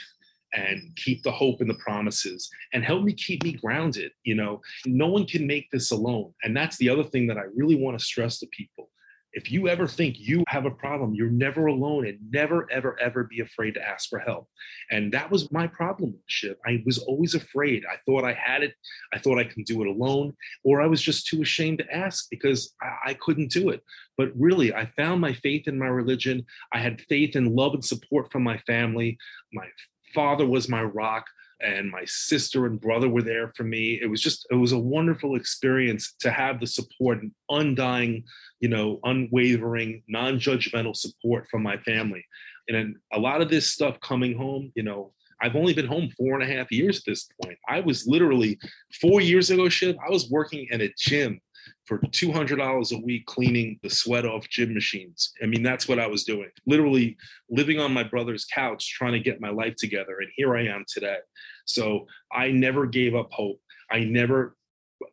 and 0.53 0.95
keep 0.95 1.23
the 1.23 1.31
hope 1.31 1.61
and 1.61 1.69
the 1.69 1.75
promises 1.75 2.49
and 2.73 2.83
help 2.83 3.03
me 3.03 3.13
keep 3.13 3.43
me 3.43 3.53
grounded. 3.53 4.11
You 4.23 4.35
know, 4.35 4.61
no 4.85 5.07
one 5.07 5.25
can 5.25 5.47
make 5.47 5.69
this 5.71 5.91
alone. 5.91 6.33
And 6.43 6.55
that's 6.55 6.77
the 6.77 6.89
other 6.89 7.03
thing 7.03 7.27
that 7.27 7.37
I 7.37 7.43
really 7.55 7.75
want 7.75 7.97
to 7.97 8.03
stress 8.03 8.39
to 8.39 8.47
people. 8.47 8.89
If 9.35 9.51
you 9.51 9.67
ever 9.67 9.87
think 9.87 10.19
you 10.19 10.43
have 10.47 10.65
a 10.65 10.71
problem, 10.71 11.15
you're 11.15 11.29
never 11.29 11.65
alone 11.65 12.05
and 12.05 12.19
never, 12.29 12.71
ever, 12.71 12.99
ever 12.99 13.23
be 13.23 13.39
afraid 13.39 13.73
to 13.73 13.81
ask 13.81 14.07
for 14.07 14.19
help. 14.19 14.47
And 14.91 15.11
that 15.11 15.31
was 15.31 15.51
my 15.51 15.65
problem 15.65 16.15
Shiv. 16.27 16.55
I 16.67 16.83
was 16.85 16.99
always 16.99 17.33
afraid. 17.33 17.83
I 17.91 17.95
thought 18.05 18.23
I 18.23 18.33
had 18.33 18.61
it. 18.61 18.73
I 19.11 19.17
thought 19.17 19.39
I 19.39 19.43
can 19.43 19.63
do 19.63 19.81
it 19.81 19.87
alone, 19.87 20.33
or 20.63 20.81
I 20.81 20.87
was 20.87 21.01
just 21.01 21.25
too 21.25 21.41
ashamed 21.41 21.79
to 21.79 21.95
ask 21.95 22.27
because 22.29 22.75
I, 22.79 23.09
I 23.09 23.13
couldn't 23.15 23.51
do 23.51 23.69
it. 23.69 23.81
But 24.17 24.29
really, 24.35 24.71
I 24.71 24.85
found 24.95 25.19
my 25.19 25.33
faith 25.33 25.67
in 25.67 25.79
my 25.79 25.87
religion. 25.87 26.45
I 26.71 26.77
had 26.77 27.01
faith 27.01 27.35
and 27.35 27.55
love 27.55 27.73
and 27.73 27.83
support 27.83 28.31
from 28.31 28.43
my 28.43 28.59
family. 28.59 29.17
My 29.51 29.65
father 30.13 30.45
was 30.45 30.69
my 30.69 30.83
rock 30.83 31.25
and 31.61 31.89
my 31.89 32.03
sister 32.05 32.65
and 32.65 32.81
brother 32.81 33.09
were 33.09 33.21
there 33.21 33.51
for 33.55 33.63
me 33.63 33.99
it 34.01 34.07
was 34.07 34.21
just 34.21 34.45
it 34.51 34.55
was 34.55 34.71
a 34.71 34.77
wonderful 34.77 35.35
experience 35.35 36.13
to 36.19 36.31
have 36.31 36.59
the 36.59 36.67
support 36.67 37.21
and 37.21 37.31
undying 37.49 38.23
you 38.59 38.69
know 38.69 38.99
unwavering 39.03 40.01
non-judgmental 40.07 40.95
support 40.95 41.47
from 41.49 41.63
my 41.63 41.77
family 41.77 42.23
and 42.67 42.95
a 43.13 43.19
lot 43.19 43.41
of 43.41 43.49
this 43.49 43.67
stuff 43.67 43.99
coming 44.01 44.37
home 44.37 44.71
you 44.75 44.83
know 44.83 45.11
I've 45.41 45.57
only 45.57 45.73
been 45.73 45.87
home 45.87 46.09
four 46.17 46.39
and 46.39 46.43
a 46.43 46.55
half 46.55 46.71
years 46.71 46.99
at 46.99 47.03
this 47.05 47.27
point. 47.43 47.57
I 47.67 47.81
was 47.81 48.07
literally 48.07 48.57
four 49.01 49.19
years 49.19 49.49
ago, 49.49 49.67
shit. 49.67 49.97
I 49.97 50.09
was 50.09 50.29
working 50.29 50.65
in 50.71 50.79
a 50.79 50.93
gym 50.97 51.41
for 51.85 51.99
$200 51.99 52.91
a 52.91 53.05
week 53.05 53.25
cleaning 53.25 53.79
the 53.83 53.89
sweat 53.89 54.25
off 54.25 54.47
gym 54.47 54.73
machines. 54.73 55.33
I 55.41 55.47
mean, 55.47 55.63
that's 55.63 55.87
what 55.87 55.99
I 55.99 56.07
was 56.07 56.23
doing. 56.23 56.49
Literally 56.65 57.17
living 57.49 57.79
on 57.79 57.93
my 57.93 58.03
brother's 58.03 58.45
couch 58.45 58.93
trying 58.93 59.13
to 59.13 59.19
get 59.19 59.41
my 59.41 59.49
life 59.49 59.75
together. 59.77 60.19
And 60.19 60.29
here 60.35 60.55
I 60.55 60.65
am 60.65 60.85
today. 60.87 61.17
So 61.65 62.07
I 62.31 62.51
never 62.51 62.85
gave 62.85 63.15
up 63.15 63.31
hope. 63.31 63.59
I 63.91 63.99
never 63.99 64.55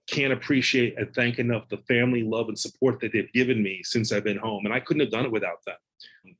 can't 0.08 0.32
appreciate 0.32 0.96
and 0.96 1.12
thank 1.14 1.38
enough 1.38 1.68
the 1.68 1.78
family 1.88 2.22
love 2.22 2.48
and 2.48 2.58
support 2.58 3.00
that 3.00 3.12
they've 3.12 3.32
given 3.32 3.62
me 3.62 3.80
since 3.82 4.12
I've 4.12 4.24
been 4.24 4.38
home. 4.38 4.64
And 4.64 4.74
I 4.74 4.80
couldn't 4.80 5.00
have 5.00 5.10
done 5.10 5.24
it 5.24 5.32
without 5.32 5.64
them. 5.66 5.76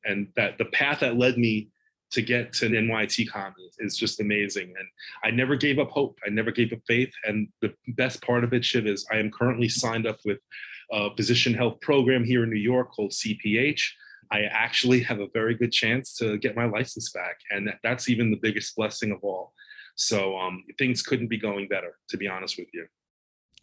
And 0.05 0.29
that 0.37 0.59
the 0.59 0.67
path 0.67 1.01
that 1.01 1.17
led 1.17 1.39
me 1.39 1.69
to 2.11 2.23
get 2.23 2.53
to 2.55 2.67
an 2.67 2.73
NYITCOM 2.73 3.53
is 3.79 3.97
just 3.97 4.21
amazing. 4.21 4.73
And 4.79 4.89
I 5.25 5.31
never 5.31 5.57
gave 5.57 5.79
up 5.79 5.91
hope. 5.91 6.19
I 6.27 6.31
never 6.31 6.51
gave 6.51 6.73
up 6.73 6.81
faith. 6.87 7.13
And 7.25 7.49
the 7.61 7.73
best 7.89 8.23
part 8.23 8.45
of 8.45 8.53
it, 8.53 8.65
Shiv, 8.65 8.87
is 8.87 9.07
I 9.11 9.17
am 9.17 9.31
currently 9.31 9.69
signed 9.69 10.07
up 10.07 10.19
with 10.25 10.39
a 10.93 11.15
physician 11.17 11.55
health 11.55 11.81
program 11.81 12.25
here 12.25 12.43
in 12.43 12.51
New 12.51 12.57
York 12.57 12.93
called 12.93 13.13
CPH. 13.13 13.81
I 14.33 14.43
actually 14.43 15.01
have 15.01 15.21
a 15.21 15.29
very 15.33 15.55
good 15.55 15.73
chance 15.73 16.15
to 16.17 16.39
get 16.39 16.57
my 16.57 16.65
license 16.65 17.11
back. 17.11 17.39
And 17.51 17.73
that's 17.83 18.09
even 18.09 18.31
the 18.31 18.39
biggest 18.41 18.75
blessing 18.77 19.13
of 19.13 19.19
all. 19.23 19.53
So 19.95 20.37
um, 20.37 20.65
things 20.79 21.03
couldn't 21.03 21.29
be 21.29 21.39
going 21.39 21.69
better, 21.69 21.97
to 22.09 22.17
be 22.17 22.27
honest 22.27 22.57
with 22.59 22.69
you. 22.73 22.87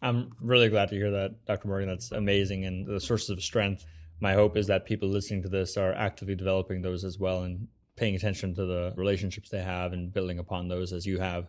I'm 0.00 0.30
really 0.40 0.68
glad 0.68 0.90
to 0.90 0.94
hear 0.94 1.10
that, 1.10 1.44
Dr. 1.46 1.68
Morgan. 1.68 1.88
That's 1.88 2.12
amazing. 2.12 2.64
And 2.64 2.86
the 2.86 3.00
sources 3.00 3.30
of 3.30 3.42
strength. 3.42 3.84
My 4.20 4.34
hope 4.34 4.56
is 4.56 4.66
that 4.66 4.84
people 4.84 5.08
listening 5.08 5.42
to 5.42 5.48
this 5.48 5.76
are 5.76 5.92
actively 5.92 6.34
developing 6.34 6.82
those 6.82 7.04
as 7.04 7.18
well 7.18 7.42
and 7.44 7.68
paying 7.98 8.14
attention 8.14 8.54
to 8.54 8.64
the 8.64 8.92
relationships 8.96 9.50
they 9.50 9.62
have 9.62 9.92
and 9.92 10.12
building 10.12 10.38
upon 10.38 10.68
those 10.68 10.92
as 10.92 11.04
you 11.04 11.18
have. 11.18 11.48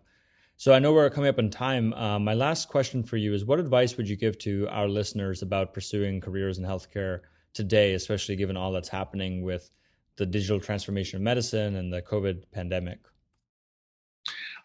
So 0.57 0.73
I 0.73 0.79
know 0.79 0.91
we're 0.91 1.09
coming 1.09 1.29
up 1.29 1.39
in 1.39 1.49
time. 1.49 1.93
Uh, 1.93 2.19
my 2.19 2.33
last 2.33 2.67
question 2.67 3.01
for 3.03 3.15
you 3.15 3.33
is 3.33 3.45
what 3.45 3.59
advice 3.59 3.95
would 3.95 4.09
you 4.09 4.17
give 4.17 4.37
to 4.39 4.67
our 4.69 4.89
listeners 4.89 5.41
about 5.41 5.73
pursuing 5.73 6.19
careers 6.19 6.57
in 6.57 6.65
healthcare 6.65 7.21
today, 7.53 7.93
especially 7.93 8.35
given 8.35 8.57
all 8.57 8.71
that's 8.71 8.89
happening 8.89 9.41
with 9.41 9.71
the 10.17 10.25
digital 10.25 10.59
transformation 10.59 11.15
of 11.15 11.23
medicine 11.23 11.75
and 11.77 11.93
the 11.93 12.01
COVID 12.01 12.43
pandemic? 12.51 12.99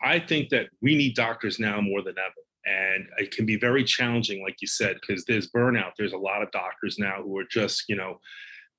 I 0.02 0.18
think 0.18 0.48
that 0.48 0.66
we 0.82 0.96
need 0.96 1.14
doctors 1.14 1.60
now 1.60 1.80
more 1.80 2.02
than 2.02 2.16
ever. 2.18 2.34
And 2.66 3.06
it 3.18 3.30
can 3.30 3.46
be 3.46 3.56
very 3.56 3.84
challenging, 3.84 4.42
like 4.42 4.56
you 4.60 4.66
said, 4.66 4.96
because 5.00 5.24
there's 5.26 5.50
burnout. 5.50 5.92
There's 5.96 6.12
a 6.14 6.18
lot 6.18 6.42
of 6.42 6.50
doctors 6.50 6.98
now 6.98 7.22
who 7.22 7.38
are 7.38 7.44
just, 7.44 7.84
you 7.88 7.96
know, 7.96 8.20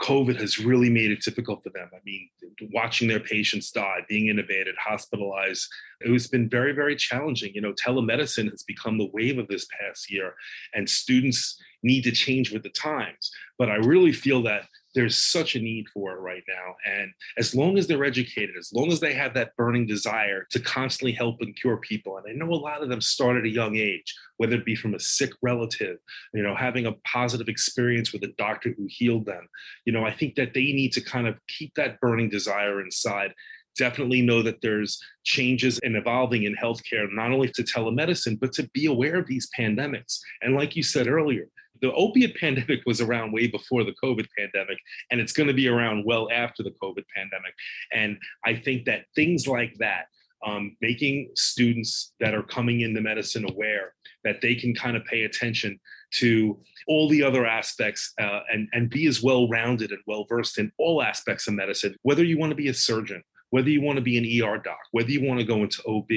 COVID 0.01 0.39
has 0.41 0.59
really 0.59 0.89
made 0.89 1.11
it 1.11 1.21
difficult 1.21 1.63
for 1.63 1.69
them. 1.69 1.89
I 1.93 1.99
mean, 2.05 2.29
watching 2.73 3.07
their 3.07 3.19
patients 3.19 3.71
die, 3.71 4.01
being 4.09 4.35
intubated, 4.35 4.73
hospitalized, 4.77 5.67
it 6.01 6.11
has 6.11 6.27
been 6.27 6.49
very, 6.49 6.73
very 6.73 6.95
challenging. 6.95 7.53
You 7.53 7.61
know, 7.61 7.73
telemedicine 7.73 8.51
has 8.51 8.63
become 8.63 8.97
the 8.97 9.09
wave 9.13 9.37
of 9.37 9.47
this 9.47 9.65
past 9.79 10.11
year, 10.11 10.33
and 10.73 10.89
students 10.89 11.57
need 11.81 12.03
to 12.03 12.11
change 12.11 12.51
with 12.51 12.63
the 12.63 12.69
times. 12.69 13.31
But 13.57 13.69
I 13.69 13.75
really 13.75 14.11
feel 14.11 14.43
that 14.43 14.67
there's 14.95 15.17
such 15.17 15.55
a 15.55 15.59
need 15.59 15.87
for 15.93 16.13
it 16.13 16.19
right 16.19 16.43
now. 16.47 16.75
And 16.85 17.11
as 17.37 17.53
long 17.53 17.77
as 17.77 17.85
they're 17.85 18.03
educated, 18.03 18.55
as 18.57 18.71
long 18.73 18.91
as 18.91 18.99
they 18.99 19.13
have 19.13 19.33
that 19.33 19.55
burning 19.55 19.85
desire 19.85 20.47
to 20.51 20.59
constantly 20.59 21.11
help 21.11 21.41
and 21.41 21.55
cure 21.55 21.77
people, 21.77 22.17
and 22.17 22.25
I 22.27 22.33
know 22.33 22.51
a 22.51 22.55
lot 22.55 22.81
of 22.81 22.89
them 22.89 23.01
start 23.01 23.37
at 23.37 23.43
a 23.43 23.49
young 23.49 23.75
age, 23.75 24.15
whether 24.37 24.55
it 24.55 24.65
be 24.65 24.75
from 24.75 24.95
a 24.95 24.99
sick 24.99 25.31
relative, 25.41 25.97
you 26.33 26.41
know, 26.41 26.55
having 26.55 26.85
a 26.85 26.93
positive 27.05 27.49
experience 27.49 28.13
with 28.13 28.23
a 28.23 28.33
doctor 28.37 28.73
who 28.75 28.87
healed 28.89 29.25
them, 29.25 29.47
you 29.85 29.93
know, 29.93 30.05
I 30.05 30.11
think 30.11 30.35
that 30.35 30.53
they 30.53 30.63
need 30.63 30.93
to 30.93 31.01
kind 31.01 31.27
of 31.27 31.37
keep 31.47 31.73
that 31.75 31.99
burning 31.99 32.29
desire 32.29 32.81
inside 32.81 33.33
definitely 33.77 34.21
know 34.21 34.41
that 34.41 34.61
there's 34.61 35.01
changes 35.23 35.79
and 35.83 35.95
evolving 35.95 36.43
in 36.43 36.55
healthcare, 36.55 37.11
not 37.11 37.31
only 37.31 37.49
to 37.49 37.63
telemedicine, 37.63 38.39
but 38.39 38.53
to 38.53 38.69
be 38.73 38.85
aware 38.85 39.17
of 39.17 39.27
these 39.27 39.49
pandemics. 39.57 40.19
And 40.41 40.55
like 40.55 40.75
you 40.75 40.83
said 40.83 41.07
earlier, 41.07 41.47
the 41.81 41.91
opiate 41.93 42.35
pandemic 42.39 42.81
was 42.85 43.01
around 43.01 43.33
way 43.33 43.47
before 43.47 43.83
the 43.83 43.95
COVID 44.03 44.27
pandemic, 44.37 44.77
and 45.11 45.19
it's 45.19 45.33
going 45.33 45.47
to 45.47 45.53
be 45.53 45.67
around 45.67 46.05
well 46.05 46.29
after 46.31 46.63
the 46.63 46.73
COVID 46.81 47.03
pandemic. 47.15 47.53
And 47.93 48.17
I 48.45 48.55
think 48.55 48.85
that 48.85 49.05
things 49.15 49.47
like 49.47 49.75
that, 49.79 50.05
um, 50.45 50.75
making 50.81 51.31
students 51.35 52.13
that 52.19 52.35
are 52.35 52.43
coming 52.43 52.81
into 52.81 53.01
medicine 53.01 53.49
aware 53.49 53.93
that 54.23 54.41
they 54.41 54.55
can 54.55 54.75
kind 54.75 54.95
of 54.95 55.05
pay 55.05 55.23
attention 55.23 55.79
to 56.15 56.59
all 56.87 57.09
the 57.09 57.23
other 57.23 57.45
aspects 57.45 58.13
uh, 58.19 58.41
and, 58.51 58.67
and 58.73 58.89
be 58.89 59.07
as 59.07 59.23
well 59.23 59.47
rounded 59.47 59.91
and 59.91 60.01
well 60.07 60.25
versed 60.27 60.59
in 60.59 60.71
all 60.77 61.01
aspects 61.01 61.47
of 61.47 61.53
medicine, 61.53 61.95
whether 62.03 62.23
you 62.23 62.37
want 62.37 62.51
to 62.51 62.55
be 62.55 62.67
a 62.67 62.73
surgeon, 62.73 63.23
whether 63.49 63.69
you 63.69 63.81
want 63.81 63.97
to 63.97 64.01
be 64.01 64.17
an 64.17 64.43
ER 64.43 64.57
doc, 64.57 64.77
whether 64.91 65.09
you 65.09 65.25
want 65.25 65.39
to 65.39 65.45
go 65.45 65.63
into 65.63 65.83
OB, 65.87 66.09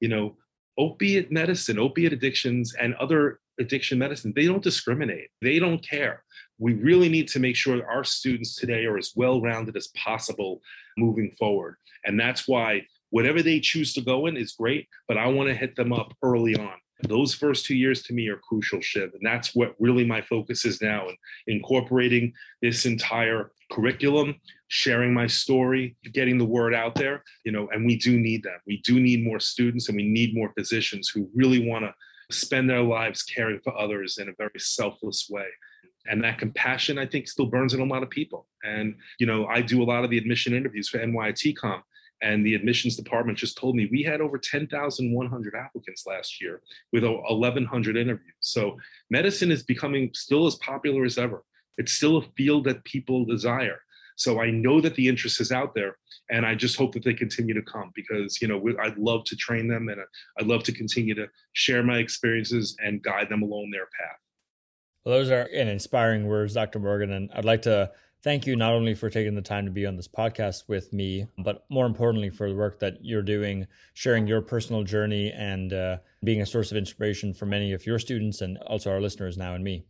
you 0.00 0.08
know, 0.08 0.36
opiate 0.78 1.30
medicine, 1.30 1.78
opiate 1.78 2.12
addictions, 2.12 2.74
and 2.74 2.94
other 2.96 3.40
addiction 3.58 3.98
medicine, 3.98 4.32
they 4.34 4.46
don't 4.46 4.62
discriminate. 4.62 5.28
They 5.42 5.58
don't 5.58 5.86
care. 5.86 6.24
We 6.58 6.74
really 6.74 7.08
need 7.08 7.28
to 7.28 7.40
make 7.40 7.56
sure 7.56 7.88
our 7.88 8.04
students 8.04 8.56
today 8.56 8.84
are 8.84 8.98
as 8.98 9.12
well 9.16 9.40
rounded 9.40 9.76
as 9.76 9.88
possible 9.88 10.60
moving 10.96 11.34
forward. 11.38 11.76
And 12.04 12.18
that's 12.18 12.46
why 12.46 12.86
whatever 13.10 13.42
they 13.42 13.60
choose 13.60 13.94
to 13.94 14.00
go 14.00 14.26
in 14.26 14.36
is 14.36 14.52
great, 14.52 14.88
but 15.08 15.16
I 15.18 15.26
want 15.26 15.48
to 15.48 15.54
hit 15.54 15.76
them 15.76 15.92
up 15.92 16.12
early 16.22 16.56
on. 16.56 16.74
Those 17.08 17.34
first 17.34 17.66
two 17.66 17.74
years 17.74 18.02
to 18.04 18.14
me 18.14 18.28
are 18.28 18.36
crucial, 18.36 18.80
Shiv. 18.80 19.10
And 19.14 19.22
that's 19.24 19.54
what 19.54 19.74
really 19.78 20.04
my 20.04 20.22
focus 20.22 20.64
is 20.64 20.80
now 20.80 21.08
in 21.08 21.16
incorporating 21.46 22.32
this 22.62 22.86
entire 22.86 23.50
curriculum, 23.70 24.36
sharing 24.68 25.12
my 25.12 25.26
story, 25.26 25.96
getting 26.12 26.38
the 26.38 26.44
word 26.44 26.74
out 26.74 26.94
there, 26.94 27.22
you 27.44 27.52
know, 27.52 27.68
and 27.72 27.84
we 27.84 27.96
do 27.96 28.18
need 28.18 28.42
that. 28.44 28.60
We 28.66 28.80
do 28.82 29.00
need 29.00 29.24
more 29.24 29.40
students 29.40 29.88
and 29.88 29.96
we 29.96 30.08
need 30.08 30.34
more 30.34 30.52
physicians 30.56 31.08
who 31.08 31.28
really 31.34 31.68
want 31.68 31.84
to 31.84 31.94
spend 32.34 32.68
their 32.68 32.82
lives 32.82 33.22
caring 33.22 33.60
for 33.62 33.76
others 33.76 34.18
in 34.18 34.28
a 34.28 34.34
very 34.36 34.58
selfless 34.58 35.28
way. 35.30 35.46
And 36.06 36.22
that 36.22 36.38
compassion, 36.38 36.98
I 36.98 37.06
think, 37.06 37.28
still 37.28 37.46
burns 37.46 37.72
in 37.72 37.80
a 37.80 37.84
lot 37.84 38.02
of 38.02 38.10
people. 38.10 38.46
And, 38.62 38.94
you 39.18 39.26
know, 39.26 39.46
I 39.46 39.62
do 39.62 39.82
a 39.82 39.84
lot 39.84 40.04
of 40.04 40.10
the 40.10 40.18
admission 40.18 40.54
interviews 40.54 40.88
for 40.88 40.98
NYITCOM, 40.98 41.80
and 42.22 42.44
the 42.44 42.54
admissions 42.54 42.96
department 42.96 43.38
just 43.38 43.56
told 43.56 43.74
me 43.74 43.88
we 43.90 44.02
had 44.02 44.20
over 44.20 44.38
10,100 44.38 45.54
applicants 45.54 46.06
last 46.06 46.40
year 46.40 46.60
with 46.92 47.04
1,100 47.04 47.96
interviews. 47.96 48.34
So 48.40 48.76
medicine 49.10 49.50
is 49.50 49.62
becoming 49.62 50.10
still 50.14 50.46
as 50.46 50.56
popular 50.56 51.04
as 51.04 51.18
ever. 51.18 51.42
It's 51.78 51.92
still 51.92 52.18
a 52.18 52.26
field 52.36 52.64
that 52.64 52.84
people 52.84 53.24
desire. 53.24 53.80
So 54.16 54.40
I 54.40 54.50
know 54.50 54.80
that 54.80 54.94
the 54.94 55.08
interest 55.08 55.40
is 55.40 55.50
out 55.50 55.74
there, 55.74 55.96
and 56.30 56.46
I 56.46 56.54
just 56.54 56.76
hope 56.76 56.92
that 56.92 57.04
they 57.04 57.14
continue 57.14 57.54
to 57.54 57.62
come 57.62 57.90
because 57.94 58.40
you 58.40 58.48
know 58.48 58.62
I'd 58.82 58.96
love 58.98 59.24
to 59.24 59.36
train 59.36 59.68
them 59.68 59.88
and 59.88 60.00
I'd 60.38 60.46
love 60.46 60.62
to 60.64 60.72
continue 60.72 61.14
to 61.14 61.26
share 61.52 61.82
my 61.82 61.98
experiences 61.98 62.76
and 62.84 63.02
guide 63.02 63.28
them 63.28 63.42
along 63.42 63.70
their 63.70 63.86
path. 63.86 64.18
Well, 65.04 65.18
those 65.18 65.30
are 65.30 65.42
an 65.42 65.68
inspiring 65.68 66.26
words, 66.26 66.54
Dr. 66.54 66.78
Morgan, 66.78 67.12
and 67.12 67.30
I'd 67.34 67.44
like 67.44 67.62
to 67.62 67.90
thank 68.22 68.46
you 68.46 68.56
not 68.56 68.72
only 68.72 68.94
for 68.94 69.10
taking 69.10 69.34
the 69.34 69.42
time 69.42 69.66
to 69.66 69.70
be 69.70 69.84
on 69.84 69.96
this 69.96 70.08
podcast 70.08 70.66
with 70.66 70.94
me, 70.94 71.26
but 71.36 71.66
more 71.68 71.84
importantly 71.84 72.30
for 72.30 72.48
the 72.48 72.56
work 72.56 72.78
that 72.80 73.04
you're 73.04 73.22
doing, 73.22 73.66
sharing 73.92 74.26
your 74.26 74.40
personal 74.40 74.82
journey 74.82 75.30
and 75.32 75.74
uh, 75.74 75.98
being 76.24 76.40
a 76.40 76.46
source 76.46 76.70
of 76.70 76.78
inspiration 76.78 77.34
for 77.34 77.44
many 77.44 77.74
of 77.74 77.84
your 77.84 77.98
students 77.98 78.40
and 78.40 78.56
also 78.58 78.90
our 78.90 79.00
listeners 79.00 79.36
now 79.36 79.54
and 79.54 79.62
me. 79.62 79.84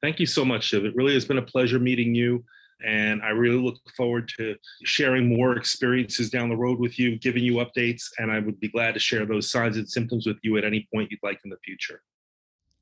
Thank 0.00 0.20
you 0.20 0.26
so 0.26 0.44
much, 0.44 0.64
Shiv. 0.64 0.84
It 0.84 0.94
really 0.94 1.14
has 1.14 1.24
been 1.24 1.38
a 1.38 1.42
pleasure 1.42 1.80
meeting 1.80 2.14
you. 2.14 2.44
And 2.86 3.22
I 3.22 3.30
really 3.30 3.58
look 3.60 3.76
forward 3.96 4.30
to 4.38 4.56
sharing 4.84 5.34
more 5.34 5.56
experiences 5.56 6.30
down 6.30 6.48
the 6.48 6.56
road 6.56 6.78
with 6.78 6.98
you, 6.98 7.18
giving 7.18 7.44
you 7.44 7.54
updates. 7.54 8.04
And 8.18 8.30
I 8.30 8.38
would 8.38 8.60
be 8.60 8.68
glad 8.68 8.94
to 8.94 9.00
share 9.00 9.26
those 9.26 9.50
signs 9.50 9.76
and 9.76 9.88
symptoms 9.88 10.26
with 10.26 10.38
you 10.42 10.56
at 10.58 10.64
any 10.64 10.86
point 10.92 11.10
you'd 11.10 11.20
like 11.22 11.40
in 11.44 11.50
the 11.50 11.58
future. 11.64 12.02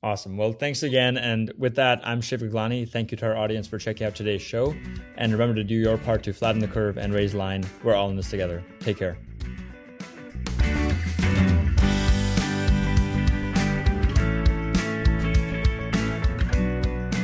Awesome. 0.03 0.35
Well, 0.35 0.51
thanks 0.51 0.83
again. 0.83 1.17
And 1.17 1.53
with 1.57 1.75
that, 1.75 2.01
I'm 2.03 2.19
Shiv 2.19 2.41
Gaglani. 2.41 2.89
Thank 2.89 3.11
you 3.11 3.17
to 3.17 3.25
our 3.25 3.37
audience 3.37 3.67
for 3.67 3.77
checking 3.77 4.05
out 4.05 4.15
today's 4.15 4.41
show. 4.41 4.75
And 5.15 5.31
remember 5.31 5.55
to 5.55 5.63
do 5.63 5.75
your 5.75 5.97
part 5.97 6.23
to 6.23 6.33
flatten 6.33 6.59
the 6.59 6.67
curve 6.67 6.97
and 6.97 7.13
raise 7.13 7.33
line. 7.33 7.65
We're 7.83 7.95
all 7.95 8.09
in 8.09 8.17
this 8.17 8.29
together. 8.29 8.61
Take 8.81 8.97
care. 8.97 9.17